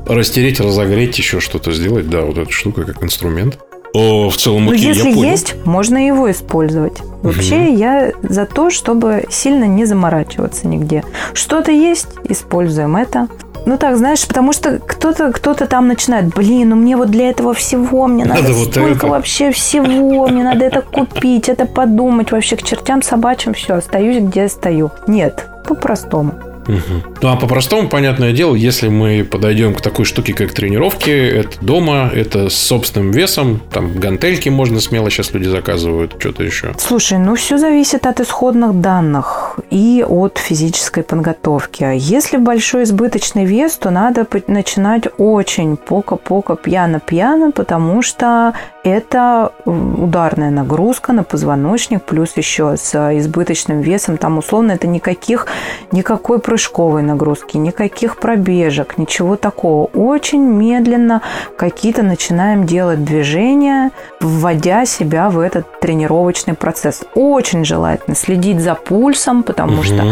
[0.05, 3.57] растереть, разогреть, еще что-то сделать, да, вот эта штука как инструмент.
[3.93, 5.29] О, в целом, окей, если я понял.
[5.29, 6.97] есть, можно его использовать.
[7.23, 7.77] Вообще, угу.
[7.77, 11.05] я за то, чтобы сильно не заморачиваться нигде.
[11.33, 13.29] Что-то есть, используем это.
[13.65, 17.53] Ну так, знаешь, потому что кто-то кто там начинает, блин, ну мне вот для этого
[17.53, 19.07] всего, мне надо, надо вот столько это.
[19.07, 24.47] вообще всего, мне надо это купить, это подумать, вообще к чертям собачьим, все, остаюсь, где
[24.49, 24.91] стою.
[25.07, 26.33] Нет, по-простому.
[26.67, 27.17] Угу.
[27.21, 32.09] Ну а по-простому, понятное дело, если мы подойдем к такой штуке, как тренировки, это дома,
[32.13, 36.73] это с собственным весом, там гантельки можно смело сейчас люди заказывают, что-то еще.
[36.77, 41.85] Слушай, ну все зависит от исходных данных и от физической подготовки.
[41.95, 48.53] Если большой избыточный вес, то надо начинать очень пока-пока, пьяно-пьяно, потому что
[48.85, 55.47] это ударная нагрузка на позвоночник, плюс еще с избыточным весом, там условно это никаких,
[55.91, 59.85] никакой прыжковой нагрузки, никаких пробежек, ничего такого.
[59.85, 61.23] Очень медленно
[61.57, 63.89] какие-то начинаем делать движения,
[64.21, 67.03] вводя себя в этот тренировочный процесс.
[67.15, 69.83] Очень желательно следить за пульсом, потому угу.
[69.83, 70.03] что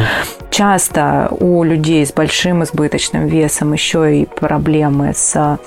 [0.50, 5.60] часто у людей с большим избыточным весом еще и проблемы с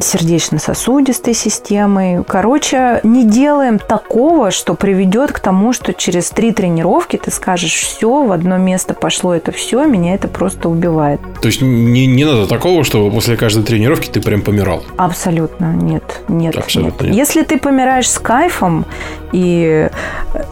[0.00, 2.22] сердечно-сосудистой системой.
[2.44, 8.22] Короче, не делаем такого, что приведет к тому, что через три тренировки ты скажешь, все,
[8.22, 11.22] в одно место пошло это все, меня это просто убивает.
[11.40, 14.82] То есть не, не надо такого, чтобы после каждой тренировки ты прям помирал?
[14.98, 16.20] Абсолютно нет.
[16.28, 16.54] Нет.
[16.54, 17.12] Абсолютно нет.
[17.14, 17.16] нет.
[17.16, 18.84] Если ты помираешь с кайфом
[19.32, 19.88] и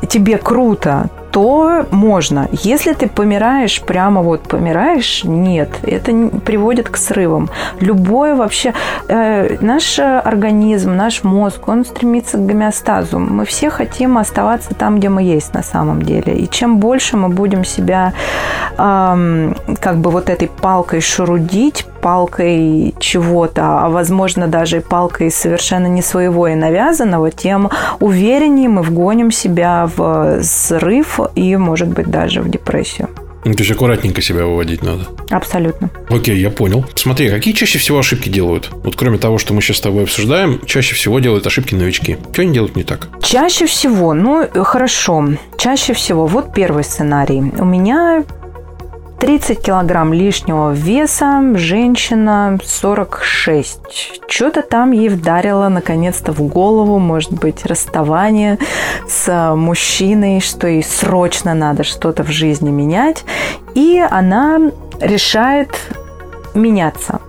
[0.08, 2.48] тебе круто, то можно.
[2.52, 6.12] Если ты помираешь, прямо вот помираешь, нет, это
[6.44, 7.48] приводит к срывам.
[7.80, 8.74] Любое вообще,
[9.08, 13.18] э, наш организм, наш мозг, он стремится к гомеостазу.
[13.18, 16.34] Мы все хотим оставаться там, где мы есть на самом деле.
[16.34, 18.12] И чем больше мы будем себя
[18.76, 25.86] э, как бы вот этой палкой шурудить, палкой чего-то, а возможно даже и палкой совершенно
[25.86, 32.42] не своего и навязанного, тем увереннее мы вгоним себя в срыв и, может быть, даже
[32.42, 33.08] в депрессию.
[33.44, 35.06] Ну, то есть аккуратненько себя выводить надо.
[35.30, 35.90] Абсолютно.
[36.08, 36.84] Окей, я понял.
[36.94, 38.70] Смотри, какие чаще всего ошибки делают?
[38.84, 42.18] Вот кроме того, что мы сейчас с тобой обсуждаем, чаще всего делают ошибки новички.
[42.32, 43.08] Что они делают не так?
[43.20, 45.30] Чаще всего, ну, хорошо.
[45.58, 47.42] Чаще всего, вот первый сценарий.
[47.58, 48.22] У меня
[49.22, 54.20] 30 килограмм лишнего веса, женщина 46.
[54.26, 58.58] Что-то там ей вдарило наконец-то в голову, может быть, расставание
[59.06, 63.24] с мужчиной, что ей срочно надо что-то в жизни менять.
[63.76, 64.58] И она
[65.00, 65.70] решает
[66.54, 67.20] меняться.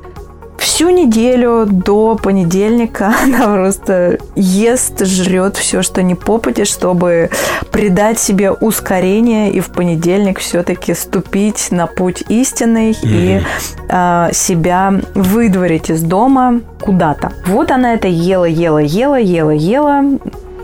[0.57, 7.29] Всю неделю до понедельника она просто ест, жрет все, что не попадет, чтобы
[7.71, 12.97] придать себе ускорение и в понедельник все-таки ступить на путь истинный mm-hmm.
[13.03, 13.43] и
[13.89, 17.31] э, себя выдворить из дома куда-то.
[17.45, 20.03] Вот она это ела, ела, ела, ела, ела,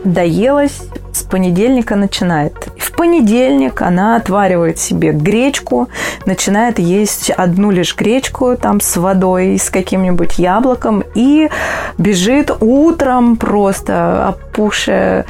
[0.03, 0.81] доелась,
[1.13, 2.53] с понедельника начинает.
[2.77, 5.89] В понедельник она отваривает себе гречку,
[6.25, 11.49] начинает есть одну лишь гречку там с водой, с каким-нибудь яблоком и
[11.97, 15.25] бежит утром просто опухшая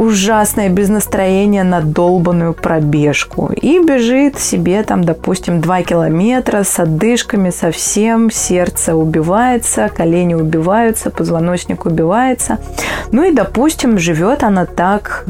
[0.00, 3.52] ужасное без настроения на долбанную пробежку.
[3.52, 11.84] И бежит себе там, допустим, 2 километра с отдышками совсем, сердце убивается, колени убиваются, позвоночник
[11.84, 12.58] убивается.
[13.12, 15.26] Ну и, допустим, живет она так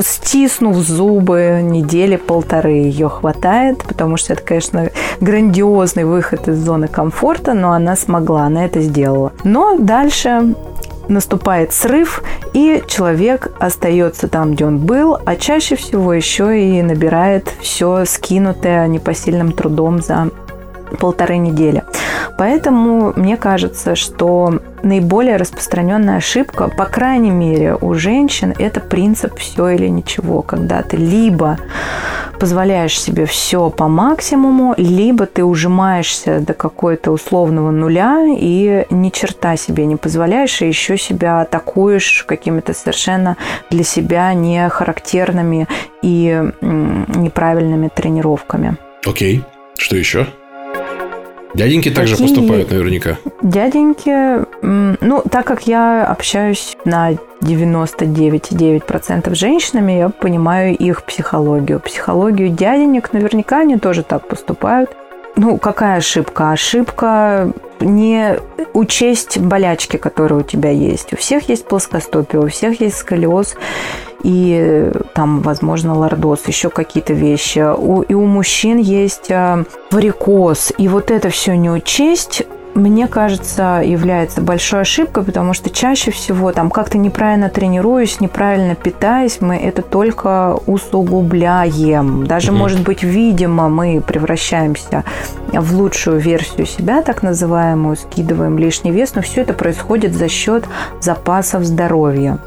[0.00, 7.54] стиснув зубы, недели полторы ее хватает, потому что это, конечно, грандиозный выход из зоны комфорта,
[7.54, 9.32] но она смогла, она это сделала.
[9.44, 10.54] Но дальше
[11.08, 17.48] наступает срыв, и человек остается там, где он был, а чаще всего еще и набирает
[17.60, 20.30] все скинутое непосильным трудом за
[21.00, 21.82] полторы недели.
[22.38, 29.68] Поэтому мне кажется, что наиболее распространенная ошибка, по крайней мере, у женщин, это принцип все
[29.68, 31.58] или ничего, когда ты либо
[32.40, 39.56] позволяешь себе все по максимуму, либо ты ужимаешься до какой-то условного нуля и ни черта
[39.56, 43.36] себе не позволяешь, и еще себя атакуешь какими-то совершенно
[43.70, 45.68] для себя не характерными
[46.02, 48.76] и неправильными тренировками.
[49.04, 49.44] Окей.
[49.76, 50.26] Что еще?
[51.54, 52.28] Дяденьки также Какие...
[52.28, 53.16] поступают наверняка.
[53.42, 61.80] Дяденьки, ну, так как я общаюсь на 99,9% женщинами, я понимаю их психологию.
[61.80, 64.90] Психологию дяденек наверняка они тоже так поступают.
[65.36, 66.50] Ну, какая ошибка?
[66.50, 68.38] Ошибка не
[68.74, 71.12] учесть болячки, которые у тебя есть.
[71.12, 73.54] У всех есть плоскостопие, у всех есть сколиоз
[74.22, 77.64] и там, возможно, лордоз, еще какие-то вещи.
[77.76, 80.72] У, и у мужчин есть а, варикоз.
[80.78, 82.44] И вот это все не учесть,
[82.78, 89.40] мне кажется, является большой ошибкой, потому что чаще всего там как-то неправильно тренируюсь, неправильно питаясь,
[89.40, 92.26] мы это только усугубляем.
[92.26, 92.56] Даже, mm-hmm.
[92.56, 95.04] может быть, видимо, мы превращаемся
[95.52, 100.64] в лучшую версию себя, так называемую, скидываем лишний вес, но все это происходит за счет
[101.00, 102.38] запасов здоровья.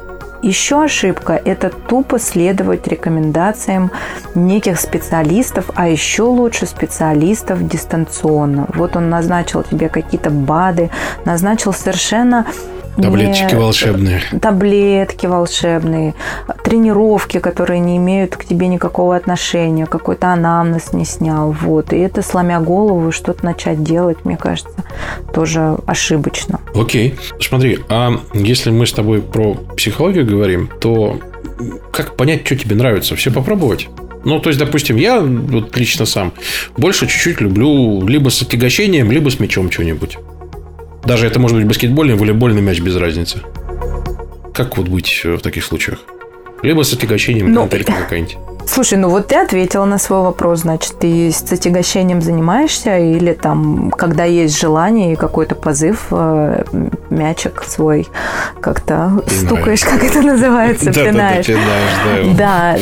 [0.42, 3.92] Еще ошибка– это тупо следовать рекомендациям
[4.34, 8.66] неких специалистов, а еще лучше специалистов дистанционно.
[8.74, 10.90] Вот он назначил тебе какие-то БАДы,
[11.24, 12.46] назначил совершенно
[12.96, 13.60] Таблеточки не...
[13.60, 14.20] волшебные.
[14.40, 16.14] Таблетки волшебные,
[16.62, 21.52] тренировки, которые не имеют к тебе никакого отношения, какой-то анамнез не снял.
[21.52, 21.92] Вот.
[21.92, 24.84] И это, сломя голову, что-то начать делать, мне кажется,
[25.32, 26.60] тоже ошибочно.
[26.74, 27.14] Окей.
[27.40, 31.18] Смотри, а если мы с тобой про психологию говорим, то
[31.92, 33.16] как понять, что тебе нравится?
[33.16, 33.88] Все попробовать?
[34.24, 36.32] Ну, то есть, допустим, я вот лично сам
[36.76, 40.18] больше чуть-чуть люблю либо с отягощением, либо с мячом что-нибудь.
[41.04, 43.40] Даже это может быть баскетбольный, волейбольный мяч без разницы.
[44.54, 46.00] Как вот быть в таких случаях?
[46.62, 48.38] Либо с отягощением, ну, какая-нибудь.
[48.66, 53.90] Слушай, ну вот ты ответила на свой вопрос, значит, ты с отягощением занимаешься или там,
[53.90, 56.64] когда есть желание и какой-то позыв, э,
[57.10, 58.06] мячик свой
[58.60, 61.46] как-то стукаешь, как это называется, пинаешь.
[62.36, 62.76] Да,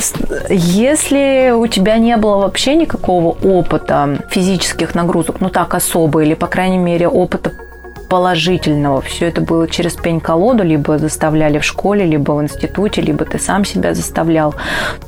[0.51, 6.47] если у тебя не было вообще никакого опыта физических нагрузок, ну так особо, или, по
[6.47, 7.53] крайней мере, опыта
[8.11, 9.01] положительного.
[9.01, 13.65] Все это было через пень-колоду, либо заставляли в школе, либо в институте, либо ты сам
[13.65, 14.55] себя заставлял,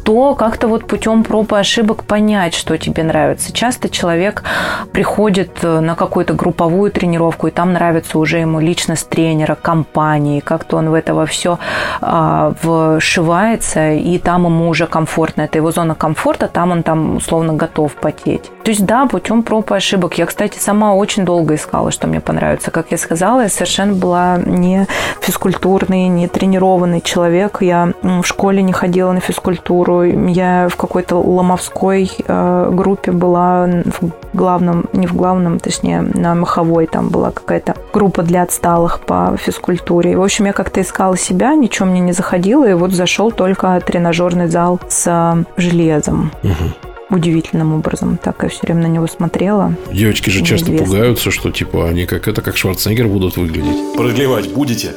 [0.05, 3.53] то как-то вот путем проб и ошибок понять, что тебе нравится.
[3.53, 4.45] Часто человек
[4.93, 10.77] приходит э, на какую-то групповую тренировку, и там нравится уже ему личность тренера, компании, как-то
[10.77, 11.59] он в это во все
[12.01, 15.43] а, вшивается, и там ему уже комфортно.
[15.43, 18.51] Это его зона комфорта, там он там условно готов потеть.
[18.63, 20.19] То есть да, путем проб и ошибок.
[20.19, 24.39] Я, кстати, сама очень долго искала, что мне понравится, как я сказала, я совершенно была
[24.39, 24.87] не
[25.21, 27.59] физкультурный, не тренированный человек.
[27.61, 30.03] Я в школе не ходила на физкультуру.
[30.03, 36.87] Я в какой-то ломовской э, группе была в главном, не в главном, точнее, на Маховой
[36.87, 40.17] там была какая-то группа для отсталых по физкультуре.
[40.17, 44.49] В общем, я как-то искала себя, ничего мне не заходило, и вот зашел только тренажерный
[44.49, 46.33] зал с железом.
[46.43, 46.92] Угу.
[47.13, 48.19] Удивительным образом.
[48.23, 49.75] Так я все время на него смотрела.
[49.93, 53.95] Девочки же часто пугаются, что типа они как это, как Шварценеггер будут выглядеть.
[53.97, 54.93] Продлевать будете?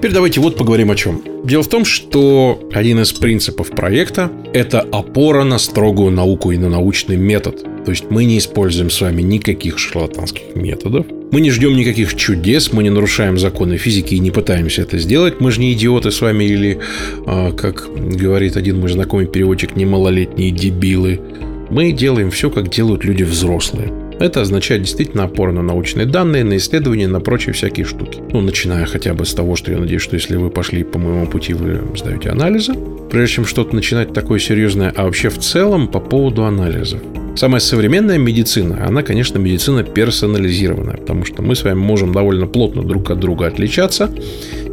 [0.00, 1.20] Теперь давайте вот поговорим о чем.
[1.44, 6.70] Дело в том, что один из принципов проекта– это опора на строгую науку и на
[6.70, 7.62] научный метод.
[7.84, 11.04] То есть мы не используем с вами никаких шарлатанских методов.
[11.32, 15.38] Мы не ждем никаких чудес, мы не нарушаем законы физики и не пытаемся это сделать.
[15.42, 16.78] Мы же не идиоты с вами или,
[17.26, 21.20] а, как говорит один мой знакомый переводчик, не малолетние дебилы.
[21.68, 23.92] Мы делаем все, как делают люди взрослые.
[24.20, 28.20] Это означает действительно опору на научные данные, на исследования, на прочие всякие штуки.
[28.32, 31.26] Ну, начиная хотя бы с того, что я надеюсь, что если вы пошли по моему
[31.26, 32.74] пути, вы сдаете анализы,
[33.10, 37.00] прежде чем что-то начинать такое серьезное, а вообще в целом по поводу анализов.
[37.36, 42.82] Самая современная медицина, она, конечно, медицина персонализированная, потому что мы с вами можем довольно плотно
[42.82, 44.10] друг от друга отличаться,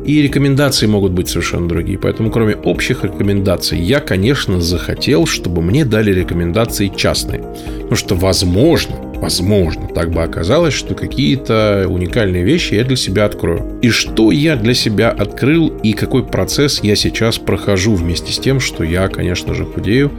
[0.06, 2.00] и рекомендации могут быть совершенно другие.
[2.00, 7.44] Поэтому, кроме общих рекомендаций, я, конечно, захотел, чтобы мне дали рекомендации частные.
[7.82, 13.80] Потому что, возможно, возможно, так бы оказалось, что какие-то уникальные вещи я для себя открою.
[13.82, 18.60] И что я для себя открыл, и какой процесс я сейчас прохожу вместе с тем,
[18.60, 20.12] что я, конечно же, худею,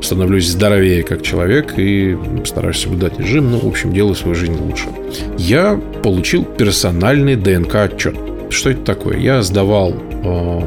[0.00, 4.88] становлюсь здоровее как человек и стараюсь соблюдать режим, ну, в общем, делаю свою жизнь лучше.
[5.38, 8.16] Я получил персональный ДНК-отчет.
[8.50, 9.18] Что это такое?
[9.18, 10.60] Я сдавал э,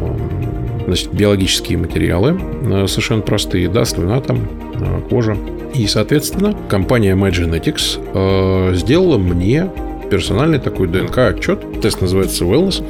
[0.86, 5.38] значит, биологические материалы, э, совершенно простые, да, слюна там, э, кожа.
[5.74, 9.68] И, соответственно, компания MyGenetics сделала мне
[10.14, 11.82] персональный такой ДНК-отчет.
[11.82, 12.84] Тест называется Wellness.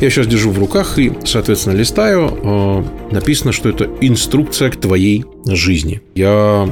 [0.00, 2.30] Я сейчас держу в руках и, соответственно, листаю.
[2.30, 6.00] Э, написано, что это инструкция к твоей жизни.
[6.14, 6.68] Я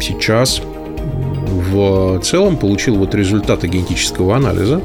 [0.00, 0.62] сейчас
[1.74, 4.80] в целом получил вот результаты генетического анализа,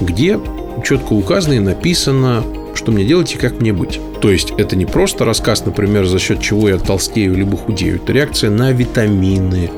[0.00, 0.40] где
[0.82, 2.42] четко указано и написано,
[2.74, 4.00] что мне делать и как мне быть.
[4.20, 7.96] То есть это не просто рассказ, например, за счет чего я толстею либо худею.
[7.96, 9.70] Это реакция на витамины.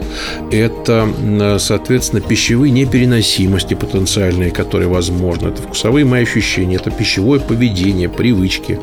[0.50, 5.48] Это, соответственно, пищевые непереносимости потенциальные, которые возможны.
[5.48, 6.76] Это вкусовые мои ощущения.
[6.76, 8.78] Это пищевое поведение, привычки.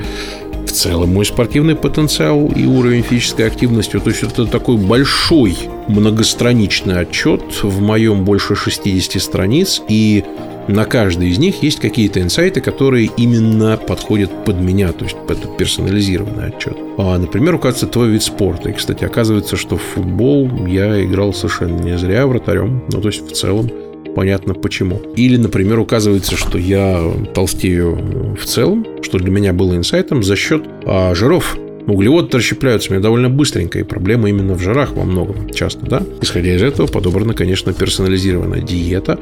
[0.65, 3.99] В целом мой спортивный потенциал и уровень физической активности.
[3.99, 5.57] То есть это такой большой
[5.87, 9.81] многостраничный отчет в моем больше 60 страниц.
[9.89, 10.23] И
[10.69, 15.47] на каждой из них есть какие-то инсайты, которые именно подходят под меня, то есть это
[15.47, 16.77] персонализированный отчет.
[16.97, 18.69] А, например, указывается твой вид спорта.
[18.69, 22.83] И, кстати, оказывается, что в футбол я играл совершенно не зря вратарем.
[22.91, 23.69] Ну, то есть в целом
[24.15, 25.01] понятно почему.
[25.15, 27.01] Или, например, указывается, что я
[27.33, 31.57] толстею в целом, что для меня было инсайтом за счет а, жиров.
[31.87, 36.03] Углеводы расщепляются мне довольно быстренько, и проблема именно в жирах во многом часто, да.
[36.21, 39.19] Исходя из этого, подобрана, конечно, персонализированная диета,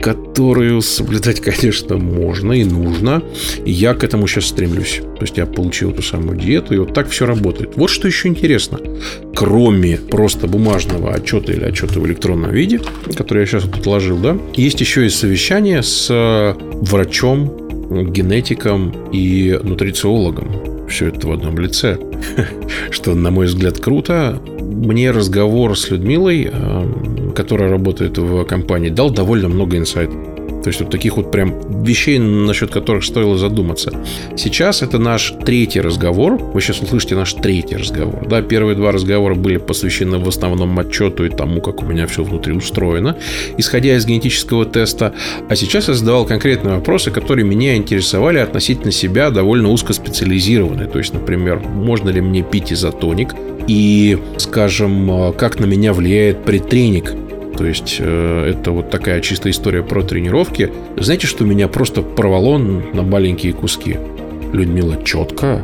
[0.00, 3.22] которую соблюдать, конечно, можно и нужно.
[3.64, 5.00] И я к этому сейчас стремлюсь.
[5.16, 7.76] То есть я получил эту самую диету, и вот так все работает.
[7.76, 8.80] Вот что еще интересно.
[9.34, 12.80] Кроме просто бумажного отчета или отчета в электронном виде,
[13.16, 17.56] который я сейчас вот отложил, да, есть еще и совещание с э, врачом,
[18.12, 20.88] генетиком и нутрициологом.
[20.88, 21.98] Все это в одном лице.
[22.90, 26.50] Что, на мой взгляд, круто мне разговор с Людмилой,
[27.32, 30.16] которая работает в компании, дал довольно много инсайтов.
[30.62, 33.92] То есть вот таких вот прям вещей, насчет которых стоило задуматься.
[34.36, 36.36] Сейчас это наш третий разговор.
[36.36, 38.28] Вы сейчас услышите наш третий разговор.
[38.28, 42.22] Да, первые два разговора были посвящены в основном отчету и тому, как у меня все
[42.22, 43.16] внутри устроено,
[43.56, 45.14] исходя из генетического теста.
[45.48, 50.88] А сейчас я задавал конкретные вопросы, которые меня интересовали относительно себя довольно узкоспециализированные.
[50.88, 53.34] То есть, например, можно ли мне пить изотоник?
[53.66, 57.14] И, скажем, как на меня влияет предтренинг
[57.60, 60.72] то есть э, это вот такая чистая история про тренировки.
[60.96, 63.98] Знаете, что меня просто порвало на маленькие куски?
[64.54, 65.62] Людмила четко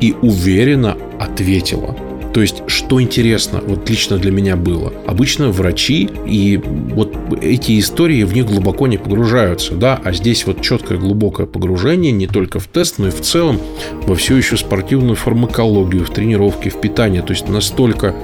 [0.00, 1.96] и уверенно ответила.
[2.36, 4.92] То есть, что интересно, вот лично для меня было.
[5.06, 10.60] Обычно врачи и вот эти истории в них глубоко не погружаются, да, а здесь вот
[10.60, 13.58] четкое глубокое погружение не только в тест, но и в целом
[14.02, 17.22] во всю еще спортивную фармакологию, в тренировки, в питание.
[17.22, 18.14] То есть, настолько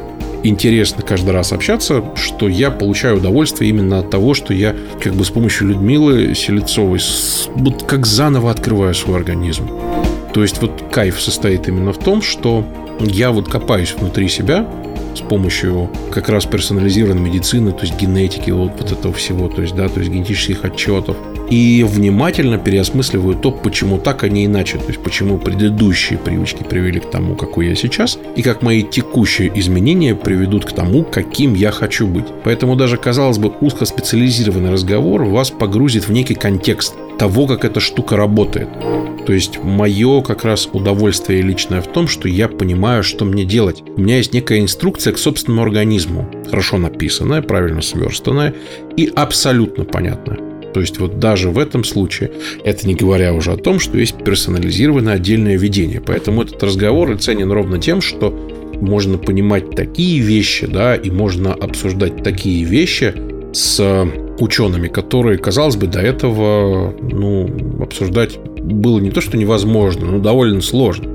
[0.42, 5.24] интересно каждый раз общаться, что я получаю удовольствие именно от того, что я как бы
[5.24, 7.00] с помощью Людмилы Селецовой
[7.54, 9.70] вот как заново открываю свой организм.
[10.34, 12.66] То есть вот кайф состоит именно в том, что
[13.04, 14.66] я вот копаюсь внутри себя,
[15.14, 19.74] с помощью как раз персонализированной медицины, то есть генетики, вот, вот этого всего, то есть,
[19.74, 21.16] да, то есть генетических отчетов.
[21.50, 24.78] И внимательно переосмысливаю то, почему так, а не иначе.
[24.78, 29.52] То есть, почему предыдущие привычки привели к тому, какой я сейчас, и как мои текущие
[29.58, 32.26] изменения приведут к тому, каким я хочу быть.
[32.44, 38.16] Поэтому даже, казалось бы, узкоспециализированный разговор вас погрузит в некий контекст того, как эта штука
[38.16, 38.68] работает.
[39.26, 43.84] То есть мое как раз удовольствие личное в том, что я понимаю, что мне делать.
[43.96, 48.56] У меня есть некая инструкция к собственному организму, хорошо написанная, правильно сверстанная
[48.96, 50.40] и абсолютно понятная.
[50.74, 52.32] То есть вот даже в этом случае,
[52.64, 56.00] это не говоря уже о том, что есть персонализированное отдельное ведение.
[56.00, 58.32] Поэтому этот разговор ценен ровно тем, что
[58.80, 63.14] можно понимать такие вещи, да, и можно обсуждать такие вещи
[63.52, 63.78] с
[64.42, 70.60] учеными, которые, казалось бы, до этого, ну, обсуждать было не то, что невозможно, но довольно
[70.60, 71.11] сложно.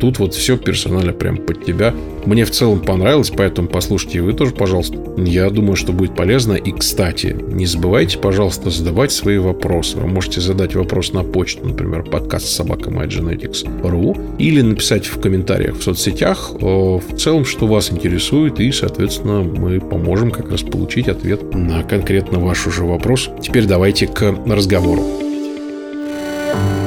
[0.00, 1.94] Тут вот все персонально прям под тебя.
[2.24, 4.98] Мне в целом понравилось, поэтому послушайте вы тоже, пожалуйста.
[5.16, 6.54] Я думаю, что будет полезно.
[6.54, 9.96] И, кстати, не забывайте, пожалуйста, задавать свои вопросы.
[9.96, 15.82] Вы можете задать вопрос на почту, например, подкаст собака mygenetics.ru или написать в комментариях в
[15.82, 21.82] соцсетях в целом, что вас интересует, и, соответственно, мы поможем как раз получить ответ на
[21.82, 23.30] конкретно ваш уже вопрос.
[23.42, 25.27] Теперь давайте к разговору.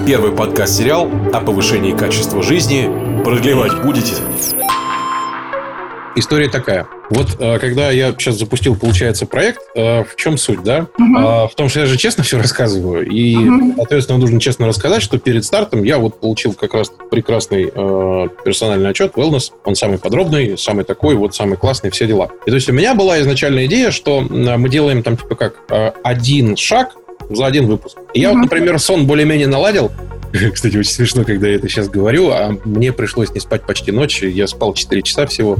[0.05, 2.89] Первый подкаст-сериал о повышении качества жизни.
[3.23, 4.15] Продлевать будете?
[6.15, 6.87] История такая.
[7.11, 10.87] Вот э, когда я сейчас запустил, получается, проект, э, в чем суть, да?
[10.99, 11.47] Uh-huh.
[11.47, 13.07] В том, что я же честно все рассказываю.
[13.07, 13.75] И, uh-huh.
[13.77, 18.89] соответственно, нужно честно рассказать, что перед стартом я вот получил как раз прекрасный э, персональный
[18.89, 19.51] отчет Wellness.
[19.65, 22.31] Он самый подробный, самый такой, вот самый классный, все дела.
[22.45, 25.55] И то есть у меня была изначальная идея, что мы делаем там типа как
[26.03, 26.95] один шаг
[27.35, 27.97] за один выпуск.
[28.13, 29.91] И я вот, например, сон более-менее наладил.
[30.53, 34.21] Кстати, очень смешно, когда я это сейчас говорю, а мне пришлось не спать почти ночь.
[34.21, 35.57] Я спал 4 часа всего.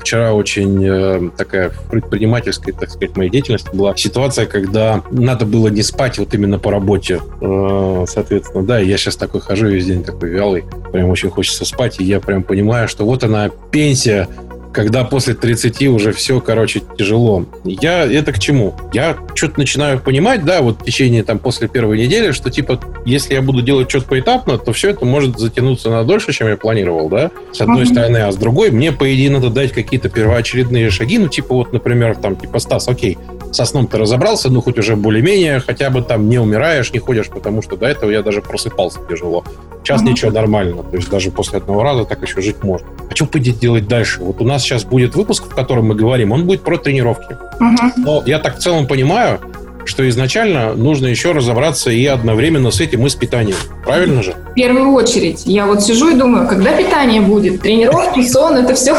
[0.00, 5.82] Вчера очень э, такая предпринимательская, так сказать, моей деятельности была ситуация, когда надо было не
[5.82, 7.20] спать вот именно по работе.
[7.40, 10.64] Э, соответственно, да, я сейчас такой хожу весь день такой вялый.
[10.92, 12.00] Прям очень хочется спать.
[12.00, 14.28] И я прям понимаю, что вот она пенсия,
[14.76, 17.46] когда после 30 уже все, короче, тяжело.
[17.64, 18.74] Я это к чему?
[18.92, 23.32] Я что-то начинаю понимать, да, вот в течение там после первой недели, что типа, если
[23.32, 27.08] я буду делать что-то поэтапно, то все это может затянуться на дольше, чем я планировал,
[27.08, 27.86] да, с одной mm-hmm.
[27.86, 31.72] стороны, а с другой, мне, по идее, надо дать какие-то первоочередные шаги, ну, типа вот,
[31.72, 33.16] например, там, типа, Стас, окей,
[33.52, 37.28] со сном ты разобрался, ну, хоть уже более-менее, хотя бы там не умираешь, не ходишь,
[37.28, 39.42] потому что до этого я даже просыпался тяжело.
[39.82, 40.08] Сейчас mm-hmm.
[40.10, 42.86] ничего нормально, то есть даже после одного раза так еще жить можно.
[43.10, 44.20] А что будет делать дальше?
[44.20, 47.36] Вот у нас сейчас будет выпуск, в котором мы говорим, он будет про тренировки.
[47.60, 47.92] Uh-huh.
[47.96, 49.40] Но я так в целом понимаю,
[49.86, 53.56] что изначально нужно еще разобраться и одновременно с этим и с питанием.
[53.84, 54.34] Правильно же?
[54.50, 55.46] В первую очередь.
[55.46, 57.60] Я вот сижу и думаю, когда питание будет?
[57.60, 58.96] Тренировки, сон, это все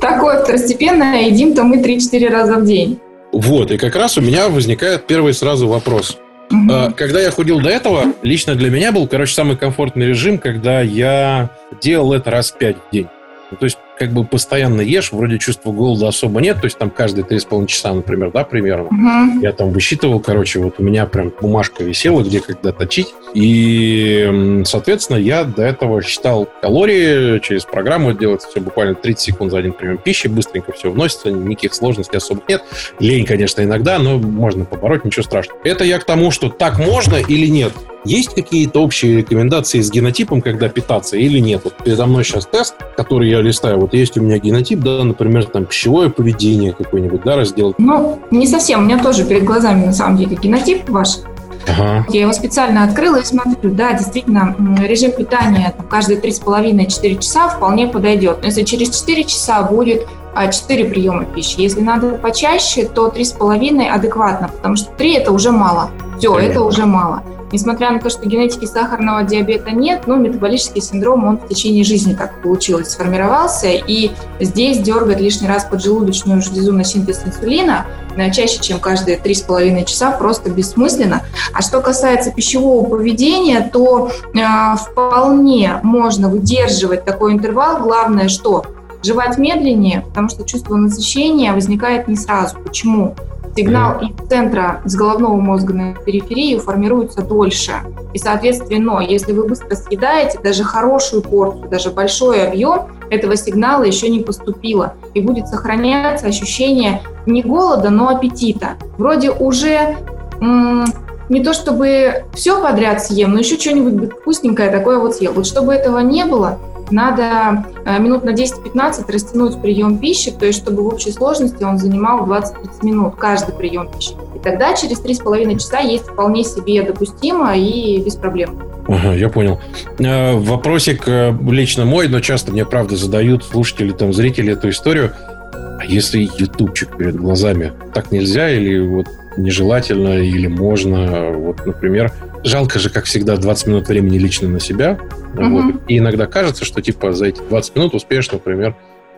[0.00, 1.22] такое второстепенное.
[1.22, 2.98] Едим-то мы 3-4 раза в день.
[3.32, 6.18] Вот, и как раз у меня возникает первый сразу вопрос.
[6.50, 6.94] Угу.
[6.96, 11.50] Когда я худел до этого, лично для меня был, короче, самый комфортный режим, когда я
[11.82, 13.06] делал это раз в пять в день.
[13.50, 16.90] Ну, то есть как бы постоянно ешь, вроде чувства голода особо нет, то есть там
[16.90, 18.84] каждые 3,5 часа, например, да, примерно.
[18.84, 19.40] Угу.
[19.42, 23.08] Я там высчитывал, короче, вот у меня прям бумажка висела, где когда точить.
[23.34, 29.58] И, соответственно, я до этого считал калории, через программу делается все буквально 30 секунд за
[29.58, 32.62] один прием пищи, быстренько все вносится, никаких сложностей особо нет.
[33.00, 35.60] Лень, конечно, иногда, но можно побороть, ничего страшного.
[35.64, 37.72] Это я к тому, что так можно или нет.
[38.08, 41.60] Есть какие-то общие рекомендации с генотипом, когда питаться или нет?
[41.64, 43.78] Вот передо мной сейчас тест, который я листаю.
[43.78, 47.78] Вот есть у меня генотип, да, например, там пищевое поведение какое-нибудь, да, разделать.
[47.78, 48.80] Ну, не совсем.
[48.80, 51.18] У меня тоже перед глазами на самом деле генотип ваш.
[51.66, 52.06] Ага.
[52.08, 58.38] Я его специально открыла и смотрю, да, действительно, режим питания каждые 3,5-4 часа вполне подойдет.
[58.40, 63.86] Но если через 4 часа будет 4 а, приема пищи, если надо почаще, то 3,5
[63.86, 65.90] адекватно, потому что 3 это уже мало.
[66.18, 66.52] Все, Понятно.
[66.52, 67.22] это уже мало.
[67.52, 72.14] Несмотря на то, что генетики сахарного диабета нет, но метаболический синдром, он в течение жизни
[72.14, 73.68] так получилось, сформировался.
[73.68, 77.86] И здесь дергать лишний раз поджелудочную железу на синтез инсулина
[78.16, 81.22] э, чаще, чем каждые 3,5 часа, просто бессмысленно.
[81.54, 87.80] А что касается пищевого поведения, то э, вполне можно выдерживать такой интервал.
[87.80, 88.64] Главное, что
[89.02, 92.58] жевать медленнее, потому что чувство насыщения возникает не сразу.
[92.58, 93.14] Почему?
[93.58, 97.72] Сигнал из центра, из головного мозга на периферию формируется дольше.
[98.14, 104.10] И, соответственно, если вы быстро съедаете даже хорошую порцию, даже большой объем, этого сигнала еще
[104.10, 104.94] не поступило.
[105.14, 108.76] И будет сохраняться ощущение не голода, но аппетита.
[108.96, 109.96] Вроде уже
[110.40, 110.84] м-
[111.28, 115.32] не то чтобы все подряд съем, но еще что-нибудь вкусненькое такое вот съел.
[115.32, 116.60] Вот чтобы этого не было,
[116.90, 121.78] надо э, минут на 10-15 растянуть прием пищи, то есть чтобы в общей сложности он
[121.78, 124.12] занимал 20-30 минут каждый прием пищи.
[124.34, 128.58] И тогда через 3,5 часа есть вполне себе допустимо и без проблем.
[128.88, 129.60] Ага, я понял.
[129.98, 135.12] Э, вопросик э, лично мой, но часто мне, правда, задают слушатели, там, зрители эту историю.
[135.52, 141.30] А если ютубчик перед глазами, так нельзя или вот нежелательно, или можно?
[141.32, 142.12] Вот, например,
[142.44, 144.98] жалко же, как всегда, 20 минут времени лично на себя.
[145.34, 145.48] Угу.
[145.48, 145.74] Вот.
[145.88, 148.74] И иногда кажется, что типа за эти 20 минут успеешь, например,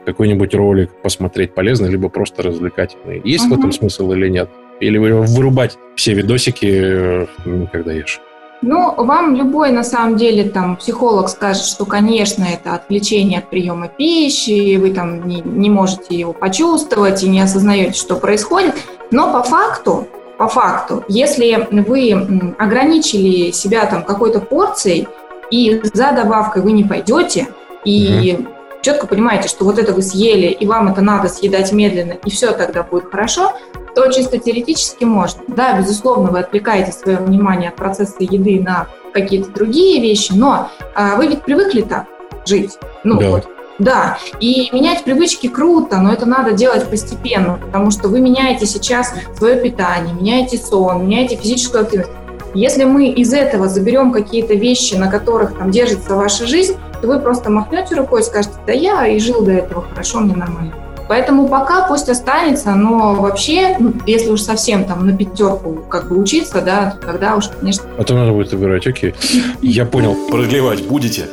[0.07, 3.21] какой-нибудь ролик посмотреть полезный, либо просто развлекательный.
[3.25, 3.55] Есть угу.
[3.55, 4.49] в этом смысл или нет?
[4.81, 7.29] Или вырубать все видосики,
[7.71, 8.21] когда ешь?
[8.63, 13.89] Ну, вам любой, на самом деле, там, психолог скажет, что, конечно, это отвлечение от приема
[13.89, 18.75] пищи, и вы там не, не можете его почувствовать и не осознаете, что происходит.
[19.11, 22.13] Но по факту, по факту, если вы
[22.59, 25.09] ограничили себя там какой-то порцией,
[25.51, 27.49] и за добавкой вы не пойдете,
[27.85, 28.49] и угу.
[28.83, 32.53] четко понимаете, что вот это вы съели, и вам это надо съедать медленно, и все
[32.53, 33.53] тогда будет хорошо,
[33.95, 35.43] то чисто теоретически можно.
[35.49, 41.17] Да, безусловно, вы отвлекаете свое внимание от процесса еды на какие-то другие вещи, но а,
[41.17, 42.07] вы ведь привыкли так
[42.47, 42.79] жить.
[43.03, 43.31] Ну, да.
[43.31, 43.49] вот,
[43.81, 49.15] да, и менять привычки круто, но это надо делать постепенно, потому что вы меняете сейчас
[49.37, 52.11] свое питание, меняете сон, меняете физическую активность.
[52.55, 57.21] Если мы из этого заберем какие-то вещи, на которых там держится ваша жизнь, то вы
[57.21, 60.75] просто махнете рукой и скажете, да я и жил до этого хорошо, мне нормально.
[61.09, 66.17] Поэтому пока пусть останется, но вообще, ну, если уж совсем там на пятерку как бы
[66.17, 67.85] учиться, да, то тогда уж, конечно...
[67.99, 69.15] А то надо будет выбирать, окей.
[69.61, 70.17] Я понял.
[70.31, 71.25] Продлевать будете?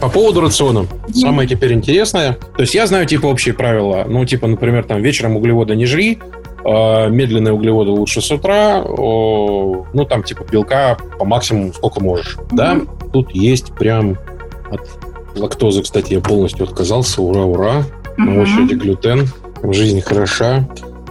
[0.00, 0.86] По поводу рациона.
[1.12, 2.38] Самое теперь интересное.
[2.56, 4.06] То есть я знаю типа общие правила.
[4.08, 6.20] Ну, типа, например, там вечером углеводы не жри,
[6.64, 12.54] медленные углеводы лучше с утра, ну, там, типа, белка по максимуму сколько можешь, mm-hmm.
[12.56, 12.80] да?
[13.12, 14.18] Тут есть прям
[14.70, 14.80] от
[15.36, 17.84] лактозы, кстати, я полностью отказался, ура, ура.
[18.16, 19.28] На очереди глютен.
[19.62, 20.68] Жизнь хороша.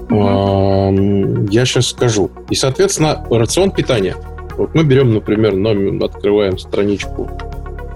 [0.09, 2.29] Я сейчас скажу.
[2.49, 4.15] И, соответственно, рацион питания.
[4.57, 7.29] Вот мы берем, например, номер, открываем страничку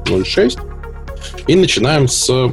[0.07, 0.57] 06
[1.47, 2.51] и начинаем с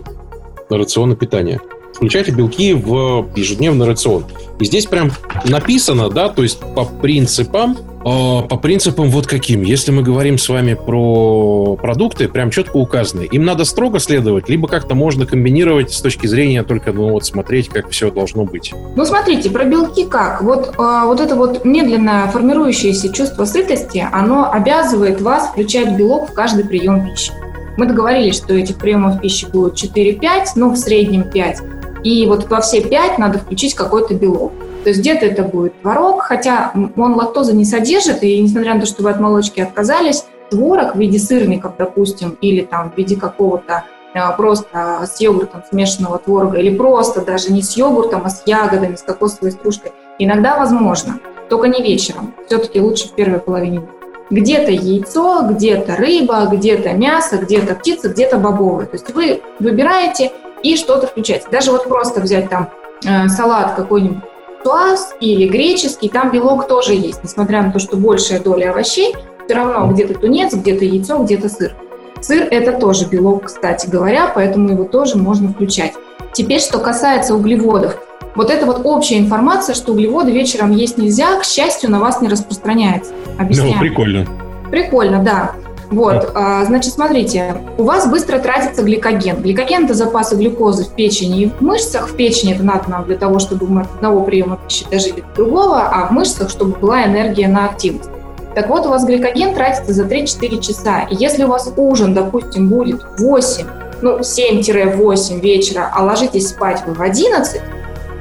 [0.68, 1.60] рациона питания.
[2.00, 4.24] Включайте белки в ежедневный рацион.
[4.58, 5.10] И здесь прям
[5.44, 7.76] написано, да, то есть по принципам,
[8.06, 9.60] а, по принципам вот каким.
[9.60, 13.28] Если мы говорим с вами про продукты, прям четко указаны.
[13.30, 17.68] Им надо строго следовать, либо как-то можно комбинировать с точки зрения только, ну вот, смотреть,
[17.68, 18.72] как все должно быть.
[18.96, 20.40] Ну, смотрите, про белки как?
[20.40, 26.32] Вот, э, вот это вот медленно формирующееся чувство сытости, оно обязывает вас включать белок в
[26.32, 27.30] каждый прием пищи.
[27.76, 31.79] Мы договорились, что этих приемов пищи будет 4-5, ну, в среднем 5.
[32.04, 34.52] И вот во все 5 надо включить какой-то белок.
[34.84, 38.86] То есть где-то это будет творог, хотя он лактозы не содержит, и несмотря на то,
[38.86, 43.84] что вы от молочки отказались, творог в виде сырников, допустим, или там в виде какого-то
[44.14, 48.96] э, просто с йогуртом смешанного творога, или просто даже не с йогуртом, а с ягодами,
[48.96, 53.88] с кокосовой стружкой, иногда возможно, только не вечером, все-таки лучше в первой половине дня.
[54.30, 58.86] Где-то яйцо, где-то рыба, где-то мясо, где-то птица, где-то бобовые.
[58.86, 60.30] То есть вы выбираете
[60.62, 61.46] и что-то включаете.
[61.50, 62.70] Даже вот просто взять там
[63.04, 64.22] э, салат какой-нибудь
[64.62, 69.14] туаз или греческий, там белок тоже есть, несмотря на то, что большая доля овощей,
[69.46, 71.72] все равно где-то тунец, где-то яйцо, где-то сыр.
[72.20, 75.94] Сыр– это тоже белок, кстати говоря, поэтому его тоже можно включать.
[76.32, 77.96] Теперь, что касается углеводов.
[78.36, 82.28] Вот эта вот общая информация, что углеводы вечером есть нельзя, к счастью, на вас не
[82.28, 83.12] распространяется.
[83.38, 83.74] Объясняю.
[83.74, 84.26] Ну, прикольно.
[84.70, 85.52] Прикольно, да.
[85.90, 89.42] Вот, а, значит, смотрите, у вас быстро тратится гликоген.
[89.42, 92.08] Гликоген– это запасы глюкозы в печени и в мышцах.
[92.08, 95.34] В печени это надо нам для того, чтобы мы от одного приема пищи дожили до
[95.34, 98.08] другого, а в мышцах, чтобы была энергия на активность.
[98.54, 101.02] Так вот, у вас гликоген тратится за 3-4 часа.
[101.10, 103.66] И если у вас ужин, допустим, будет 8,
[104.02, 107.60] ну, 7-8 вечера, а ложитесь спать вы в 11,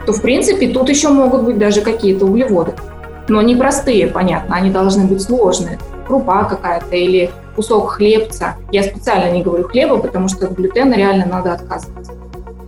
[0.08, 2.74] то, в принципе, тут еще могут быть даже какие-то углеводы.
[3.28, 5.78] Но не простые, понятно, они должны быть сложные.
[6.08, 7.30] Крупа какая-то или
[7.60, 8.56] кусок хлебца.
[8.72, 12.14] Я специально не говорю хлеба, потому что от глютена реально надо отказываться.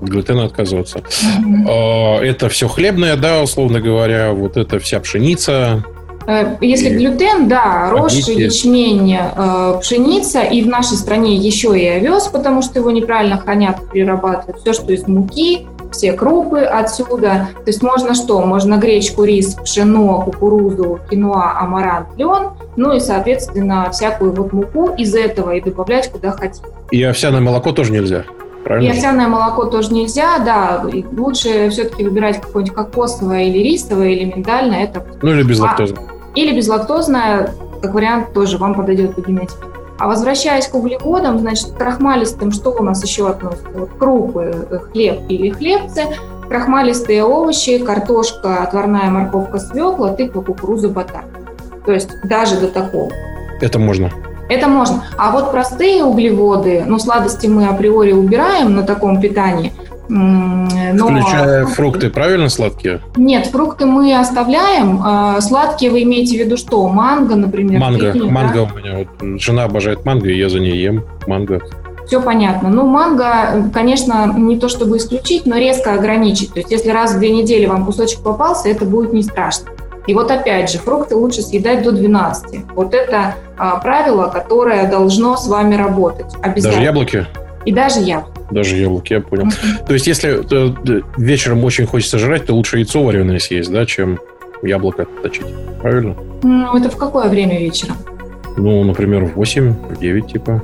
[0.02, 1.00] От глютена отказываться.
[1.00, 2.20] Mm-hmm.
[2.20, 5.82] Это все хлебное, да, условно говоря, вот это вся пшеница.
[6.28, 11.88] Э, если и глютен, да, рожь, ячмень, э, пшеница, и в нашей стране еще и
[11.88, 14.60] овес, потому что его неправильно хранят, перерабатывают.
[14.60, 17.48] Все, что из муки, все крупы отсюда.
[17.64, 18.42] То есть можно что?
[18.42, 25.14] Можно гречку, рис, пшено, кукурузу, киноа, амарант, лен, ну и, соответственно, всякую вот муку из
[25.16, 26.66] этого и добавлять куда хотите.
[26.92, 28.24] И овсяное молоко тоже нельзя?
[28.64, 28.90] Правильно?
[28.90, 30.86] И овсяное молоко тоже нельзя, да.
[31.12, 34.84] лучше все-таки выбирать какое-нибудь кокосовое или рисовое, или миндальное.
[34.84, 35.06] Это...
[35.22, 36.04] Ну или безлактозное.
[36.08, 39.58] А, или безлактозное, как вариант, тоже вам подойдет по генетике.
[39.98, 43.68] А возвращаясь к углеводам, значит, к крахмалистым что у нас еще относится?
[43.74, 46.06] Вот крупы, э, хлеб или хлебцы,
[46.50, 51.26] крахмалистые овощи, картошка, отварная морковка, свекла, тыква, кукуруза, батат.
[51.86, 53.12] То есть даже до такого.
[53.60, 54.12] Это можно.
[54.50, 55.04] Это можно.
[55.18, 59.72] А вот простые углеводы, ну, сладости мы априори убираем на таком питании,
[60.10, 60.68] Но...
[61.08, 63.00] Включая фрукты, правильно сладкие?
[63.16, 65.00] Нет, фрукты мы оставляем.
[65.04, 66.86] А, сладкие вы имеете в виду что?
[66.90, 67.80] Манго, например?
[67.80, 68.12] Манго.
[68.12, 68.64] Пекин, манго да?
[68.64, 68.98] у меня.
[68.98, 71.62] Вот, жена обожает манго, и я за ней ем манго.
[72.08, 72.70] Все понятно.
[72.70, 76.52] Ну, манго, конечно, не то чтобы исключить, но резко ограничить.
[76.54, 79.70] То есть, если раз в две недели вам кусочек попался, это будет не страшно.
[80.08, 82.74] И вот опять же, фрукты лучше съедать до 12.
[82.74, 86.34] Вот это а, правило, которое должно с вами работать.
[86.42, 86.72] Обязательно.
[86.72, 87.28] Даже яблоки?
[87.66, 88.40] И даже яблоки.
[88.50, 89.46] Даже яблоки, я понял.
[89.88, 90.76] То есть, если то,
[91.18, 94.20] вечером очень хочется жрать, то лучше яйцо вареное съесть, да, чем
[94.64, 95.46] яблоко точить.
[95.82, 96.16] Правильно?
[96.44, 97.94] Ну, это в какое время вечера?
[98.58, 100.62] Ну, например, в 8, в 9, типа.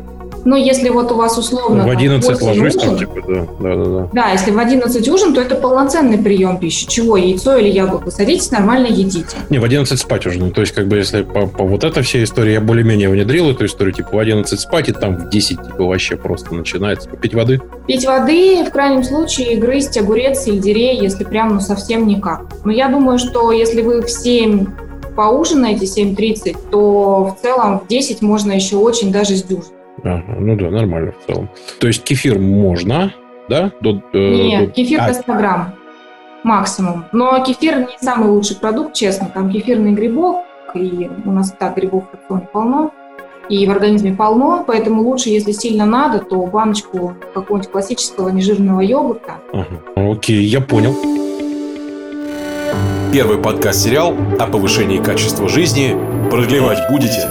[0.48, 1.86] Ну, если вот у вас условно...
[1.86, 4.10] В 11 ложусь, ужин, там, типа, да, да, да, да.
[4.14, 6.88] Да, если в 11 ужин, то это полноценный прием пищи.
[6.88, 7.18] Чего?
[7.18, 8.10] Яйцо или яблоко?
[8.12, 9.36] Садитесь, нормально едите.
[9.50, 10.40] Не, в 11 спать уже.
[10.40, 13.52] Ну, то есть, как бы, если по, по вот этой всей истории я более-менее внедрил
[13.52, 17.10] эту историю, типа, в 11 спать, и там в 10, типа, вообще просто начинается.
[17.10, 17.60] Пить воды?
[17.86, 22.46] Пить воды, в крайнем случае, грызть огурец, сельдерей, если прям, ну, совсем никак.
[22.64, 24.66] Но я думаю, что если вы в 7
[25.14, 29.74] поужинаете 7.30, то в целом в 10 можно еще очень даже сдюжить.
[30.04, 31.50] Ага, ну да, нормально в целом.
[31.80, 33.14] То есть кефир можно,
[33.50, 33.72] да?
[33.82, 34.72] До, э, Нет, до...
[34.72, 35.14] кефир а...
[35.14, 35.74] 100 грамм
[36.44, 37.06] максимум.
[37.12, 39.30] Но кефир не самый лучший продукт, честно.
[39.34, 42.92] Там кефирный грибок, и у нас так грибов в рационе полно,
[43.50, 49.36] и в организме полно, поэтому лучше, если сильно надо, то баночку какого-нибудь классического нежирного йогурта.
[49.54, 50.12] Ага.
[50.12, 50.96] Окей, я понял.
[53.14, 55.96] Первый подкаст-сериал о повышении качества жизни.
[56.30, 57.30] Продлевать будете?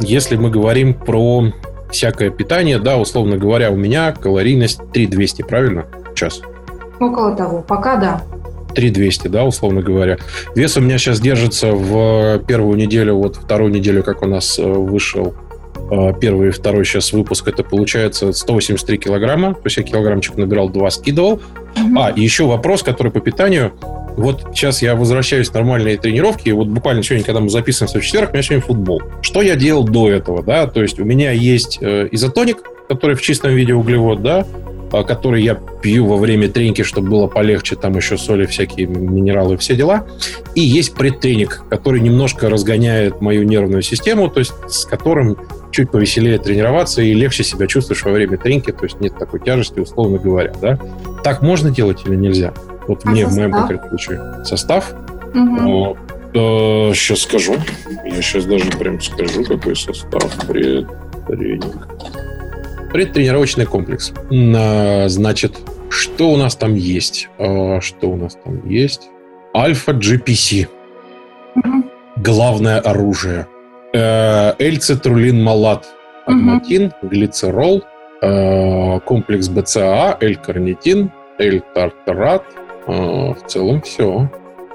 [0.00, 1.52] Если мы говорим про
[1.90, 5.86] всякое питание, да, условно говоря, у меня калорийность 3200, правильно?
[6.14, 6.40] Час.
[6.98, 7.62] Около того.
[7.66, 8.22] Пока да.
[8.74, 10.18] 3200, да, условно говоря.
[10.54, 14.62] Вес у меня сейчас держится в первую неделю, вот вторую неделю, как у нас э,
[14.62, 15.34] вышел
[15.90, 20.68] э, первый и второй сейчас выпуск, это получается 183 килограмма, то есть я килограммчик набирал,
[20.68, 21.40] два скидывал.
[21.74, 21.98] Mm-hmm.
[21.98, 23.72] А, и еще вопрос, который по питанию.
[24.20, 28.04] Вот сейчас я возвращаюсь в нормальные тренировки, и вот буквально сегодня, когда мы записываемся в
[28.04, 29.02] четверг, у меня сегодня футбол.
[29.22, 30.66] Что я делал до этого, да?
[30.66, 32.58] То есть у меня есть э, изотоник,
[32.88, 34.46] который в чистом виде углевод, да,
[34.92, 39.56] а, который я пью во время тренинги, чтобы было полегче, там еще соли, всякие минералы,
[39.56, 40.06] все дела.
[40.54, 45.38] И есть предтренинг, который немножко разгоняет мою нервную систему, то есть с которым
[45.70, 49.78] чуть повеселее тренироваться и легче себя чувствуешь во время тренинги, то есть нет такой тяжести,
[49.78, 50.78] условно говоря, да?
[51.22, 52.52] Так можно делать или нельзя?
[52.90, 53.32] Вот а мне состав?
[53.32, 54.44] в моем конкретном случае.
[54.44, 54.94] Состав?
[55.32, 55.96] Угу.
[56.34, 57.54] э, сейчас скажу.
[58.04, 61.86] Я сейчас даже прям скажу, какой состав предтренинг.
[62.92, 64.12] Предтренировочный комплекс.
[64.28, 65.56] А, значит,
[65.88, 67.28] что у нас там есть?
[67.38, 69.02] А, что у нас там есть?
[69.56, 70.66] Альфа GPC.
[71.54, 71.84] Угу.
[72.16, 73.46] Главное оружие.
[73.92, 75.86] Э, L-цитрулин малат.
[76.26, 77.08] Агматин, угу.
[77.08, 77.84] глицерол,
[78.20, 82.44] э, комплекс БЦА, L-карнитин, L-тартарат,
[82.86, 84.28] а, в целом все.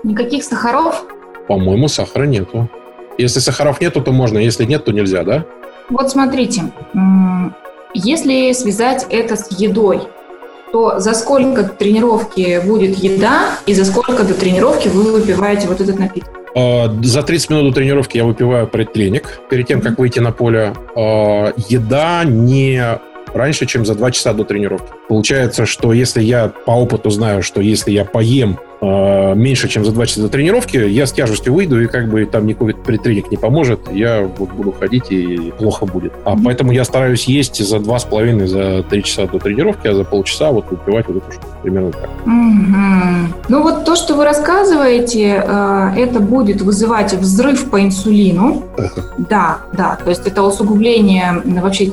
[0.03, 1.05] Никаких сахаров?
[1.47, 2.69] По-моему, сахара нету.
[3.17, 4.37] Если сахаров нету, то можно.
[4.37, 5.45] Если нет, то нельзя, да?
[5.89, 6.63] Вот смотрите.
[7.93, 10.01] Если связать это с едой,
[10.71, 15.97] то за сколько тренировки будет еда и за сколько до тренировки вы выпиваете вот этот
[15.97, 16.29] напиток?
[16.55, 20.73] А, за 30 минут до тренировки я выпиваю предтренинг перед тем, как выйти на поле.
[20.95, 22.99] А, еда не
[23.35, 24.87] раньше, чем за 2 часа до тренировки.
[25.07, 28.59] Получается, что если я по опыту знаю, что если я поем
[29.35, 32.45] меньше, чем за 2 часа до тренировки, я с тяжестью выйду, и как бы там
[32.47, 36.13] никакой предтренинг не поможет, я вот буду ходить, и плохо будет.
[36.23, 36.41] А mm-hmm.
[36.43, 40.69] поэтому я стараюсь есть за 2,5, за 3 часа до тренировки, а за полчаса вот
[40.69, 41.47] выпивать вот эту штуку.
[41.63, 42.09] Примерно так.
[42.25, 43.45] Mm-hmm.
[43.49, 48.63] Ну вот то, что вы рассказываете, э, это будет вызывать взрыв по инсулину.
[48.77, 49.03] Uh-huh.
[49.29, 49.97] Да, да.
[50.03, 51.91] То есть это усугубление вообще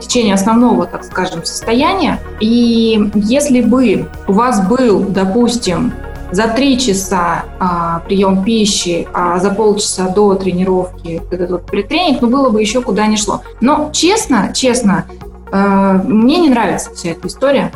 [0.00, 2.18] течения основного, так скажем, состояния.
[2.40, 5.92] И если бы у вас был, допустим,
[6.34, 12.28] за три часа а, прием пищи, а за полчаса до тренировки этот вот предтренинг, ну,
[12.28, 13.42] было бы еще куда ни шло.
[13.60, 15.04] Но честно, честно,
[15.52, 17.72] э, мне не нравится вся эта история.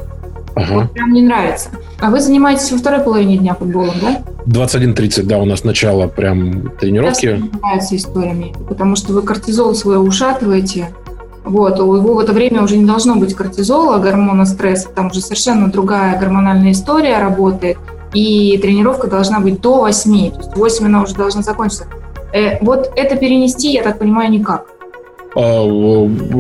[0.57, 0.75] Ага.
[0.75, 1.71] Вот прям не нравится.
[2.01, 4.23] А вы занимаетесь во второй половине дня футболом, да?
[4.47, 7.27] 21.30, да, у нас начало прям тренировки.
[7.27, 10.89] Мне не нравится историями, потому что вы кортизол свой ушатываете,
[11.45, 15.21] вот, у его в это время уже не должно быть кортизола, гормона стресса, там уже
[15.21, 17.79] совершенно другая гормональная история работает
[18.15, 21.87] и тренировка должна быть до 8, то есть 8 она уже должна закончиться.
[22.33, 24.67] Э, вот это перенести, я так понимаю, никак.
[25.35, 25.65] А,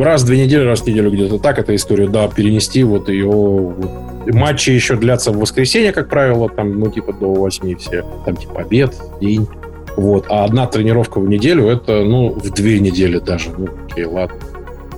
[0.03, 3.27] раз в две недели, раз в неделю где-то так эта история, да, перенести вот ее...
[3.27, 3.91] Вот.
[4.27, 8.61] Матчи еще длятся в воскресенье, как правило, там, ну, типа до 8 все, там, типа,
[8.61, 9.47] обед, день.
[9.97, 10.27] Вот.
[10.29, 13.51] А одна тренировка в неделю, это, ну, в две недели даже.
[13.57, 14.37] Ну, окей, ладно.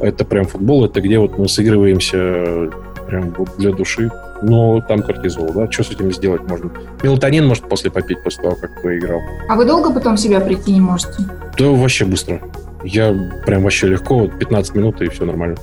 [0.01, 2.71] Это прям футбол, это где вот мы сыгрываемся
[3.07, 4.11] прям вот для души.
[4.43, 5.70] Но там кортизол, да?
[5.70, 6.70] Что с этим сделать можно?
[7.03, 9.20] Мелатонин может после попить, после того, как поиграл.
[9.49, 11.12] А вы долго потом себя прийти не можете?
[11.59, 12.41] Да, вообще быстро.
[12.82, 13.14] Я
[13.45, 15.57] прям вообще легко, 15 минут, и все нормально.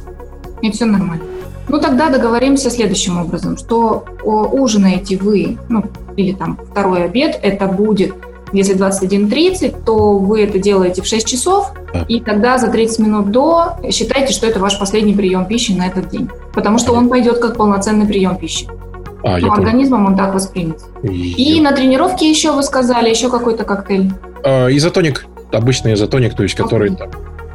[0.62, 1.24] И все нормально.
[1.70, 5.84] Ну, тогда договоримся следующим образом, что ужинаете вы, ну,
[6.16, 8.14] или там второй обед, это будет
[8.52, 11.74] если 21.30, то вы это делаете в 6 часов,
[12.08, 16.10] и тогда за 30 минут до считайте, что это ваш последний прием пищи на этот
[16.10, 16.30] день.
[16.54, 18.68] Потому что он пойдет как полноценный прием пищи.
[19.24, 20.80] А, ну, организмом он так воспримет.
[21.04, 24.12] И, и на тренировке еще вы сказали, еще какой-то коктейль.
[24.44, 25.26] А, изотоник.
[25.52, 26.92] Обычный изотоник, то есть который...
[26.92, 27.08] Да,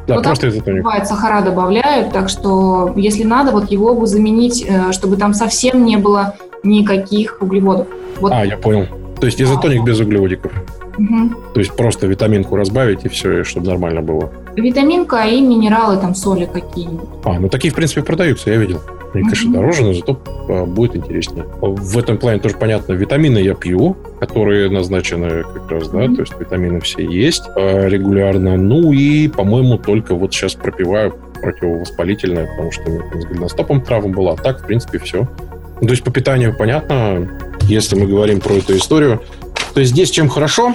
[0.07, 0.83] да вот просто изотоник.
[0.83, 5.85] Бывает, сахара добавляют, так что если надо, вот его бы заменить, э, чтобы там совсем
[5.85, 7.87] не было никаких углеводов.
[8.19, 8.31] Вот.
[8.33, 8.87] А, я понял.
[9.19, 9.85] То есть изотоник а.
[9.85, 10.51] без углеводиков.
[10.97, 11.53] Угу.
[11.53, 14.31] То есть просто витаминку разбавить и все, и чтобы нормально было.
[14.55, 17.09] Витаминка и минералы, там соли какие-нибудь.
[17.23, 18.79] А, ну такие, в принципе, продаются, я видел.
[19.13, 19.57] Они, конечно, угу.
[19.57, 20.19] дороже, но зато
[20.49, 21.45] а, будет интереснее.
[21.61, 22.93] В этом плане тоже понятно.
[22.93, 28.57] Витамины я пью, которые назначены как раз, да, то есть витамины все есть а, регулярно.
[28.57, 33.81] Ну и, по-моему, только вот сейчас пропиваю противовоспалительное, потому что у меня там с голеностопом
[33.81, 34.33] травма была.
[34.33, 35.27] А так, в принципе, все.
[35.81, 37.29] Ну, то есть по питанию понятно.
[37.63, 39.21] Если мы говорим про эту историю,
[39.73, 40.73] то есть здесь чем хорошо,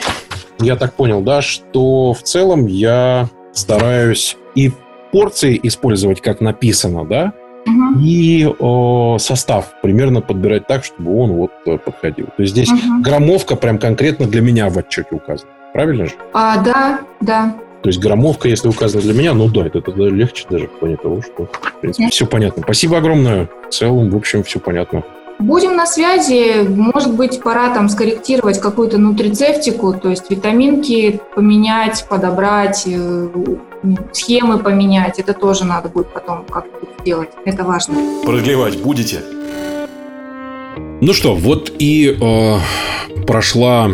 [0.60, 4.72] я так понял, да, что в целом я стараюсь и
[5.12, 7.32] порции использовать, как написано, да,
[7.66, 8.00] угу.
[8.00, 12.26] и о, состав примерно подбирать так, чтобы он вот э, подходил.
[12.36, 13.02] То есть здесь угу.
[13.02, 15.50] граммовка прям конкретно для меня в отчете указана.
[15.72, 16.12] Правильно же?
[16.32, 17.56] А, да, да.
[17.82, 20.96] То есть граммовка, если указана для меня, ну да, это, это легче даже в плане
[20.96, 22.12] того, что, в принципе, Нет.
[22.12, 22.62] все понятно.
[22.64, 23.48] Спасибо огромное.
[23.68, 25.04] В целом, в общем, все понятно.
[25.38, 26.66] Будем на связи.
[26.68, 33.28] Может быть, пора там скорректировать какую-то нутрицептику, то есть витаминки поменять, подобрать, э,
[34.12, 35.20] схемы поменять.
[35.20, 37.30] Это тоже надо будет потом как-то сделать.
[37.44, 37.94] Это важно.
[38.24, 39.22] Продлевать будете?
[41.00, 43.90] Ну что, вот и э, прошла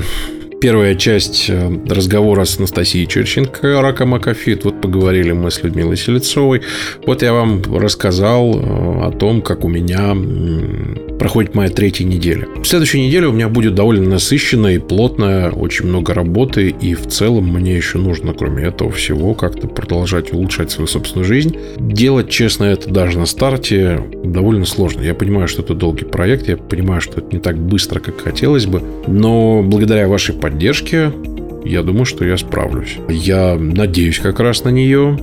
[0.64, 4.64] первая часть э, разговора с Анастасией Черченко «Рака Макафит».
[4.64, 6.62] Вот поговорили мы с Людмилой Селецовой.
[7.04, 10.14] Вот я вам рассказал э, о том, как у меня
[11.18, 12.48] проходит моя третья неделя.
[12.56, 17.06] В следующей неделе у меня будет довольно насыщенная и плотная, очень много работы, и в
[17.08, 21.56] целом мне еще нужно, кроме этого всего, как-то продолжать улучшать свою собственную жизнь.
[21.76, 25.02] Делать, честно, это даже на старте довольно сложно.
[25.02, 28.64] Я понимаю, что это долгий проект, я понимаю, что это не так быстро, как хотелось
[28.64, 30.53] бы, но благодаря вашей поддержке
[31.64, 32.98] я думаю, что я справлюсь.
[33.08, 35.18] Я надеюсь как раз на нее.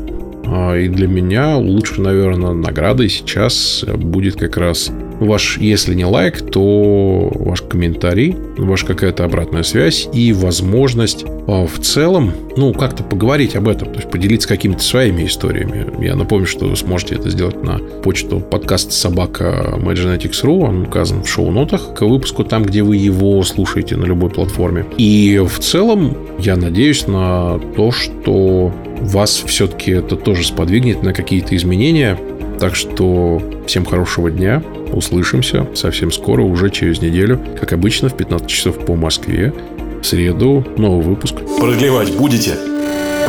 [0.45, 4.91] А, и для меня лучше, наверное, наградой сейчас будет как раз
[5.21, 11.79] ваш, если не лайк, то ваш комментарий, ваша какая-то обратная связь и возможность а, в
[11.79, 16.03] целом, ну, как-то поговорить об этом, то есть поделиться какими-то своими историями.
[16.03, 21.29] Я напомню, что вы сможете это сделать на почту подкаст собака Magenetics.ru, он указан в
[21.29, 24.85] шоу-нотах к выпуску, там, где вы его слушаете на любой платформе.
[24.97, 31.55] И в целом я надеюсь на то, что вас все-таки это тоже сподвигнет на какие-то
[31.55, 32.17] изменения.
[32.59, 34.63] Так что всем хорошего дня.
[34.93, 39.53] Услышимся совсем скоро, уже через неделю, как обычно, в 15 часов по Москве.
[40.01, 41.35] В среду новый выпуск.
[41.59, 42.57] Продлевать будете?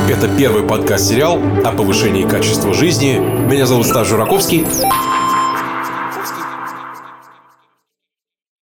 [0.09, 3.19] Это первый подкаст-сериал о повышении качества жизни.
[3.19, 4.65] Меня зовут Стас Жураковский.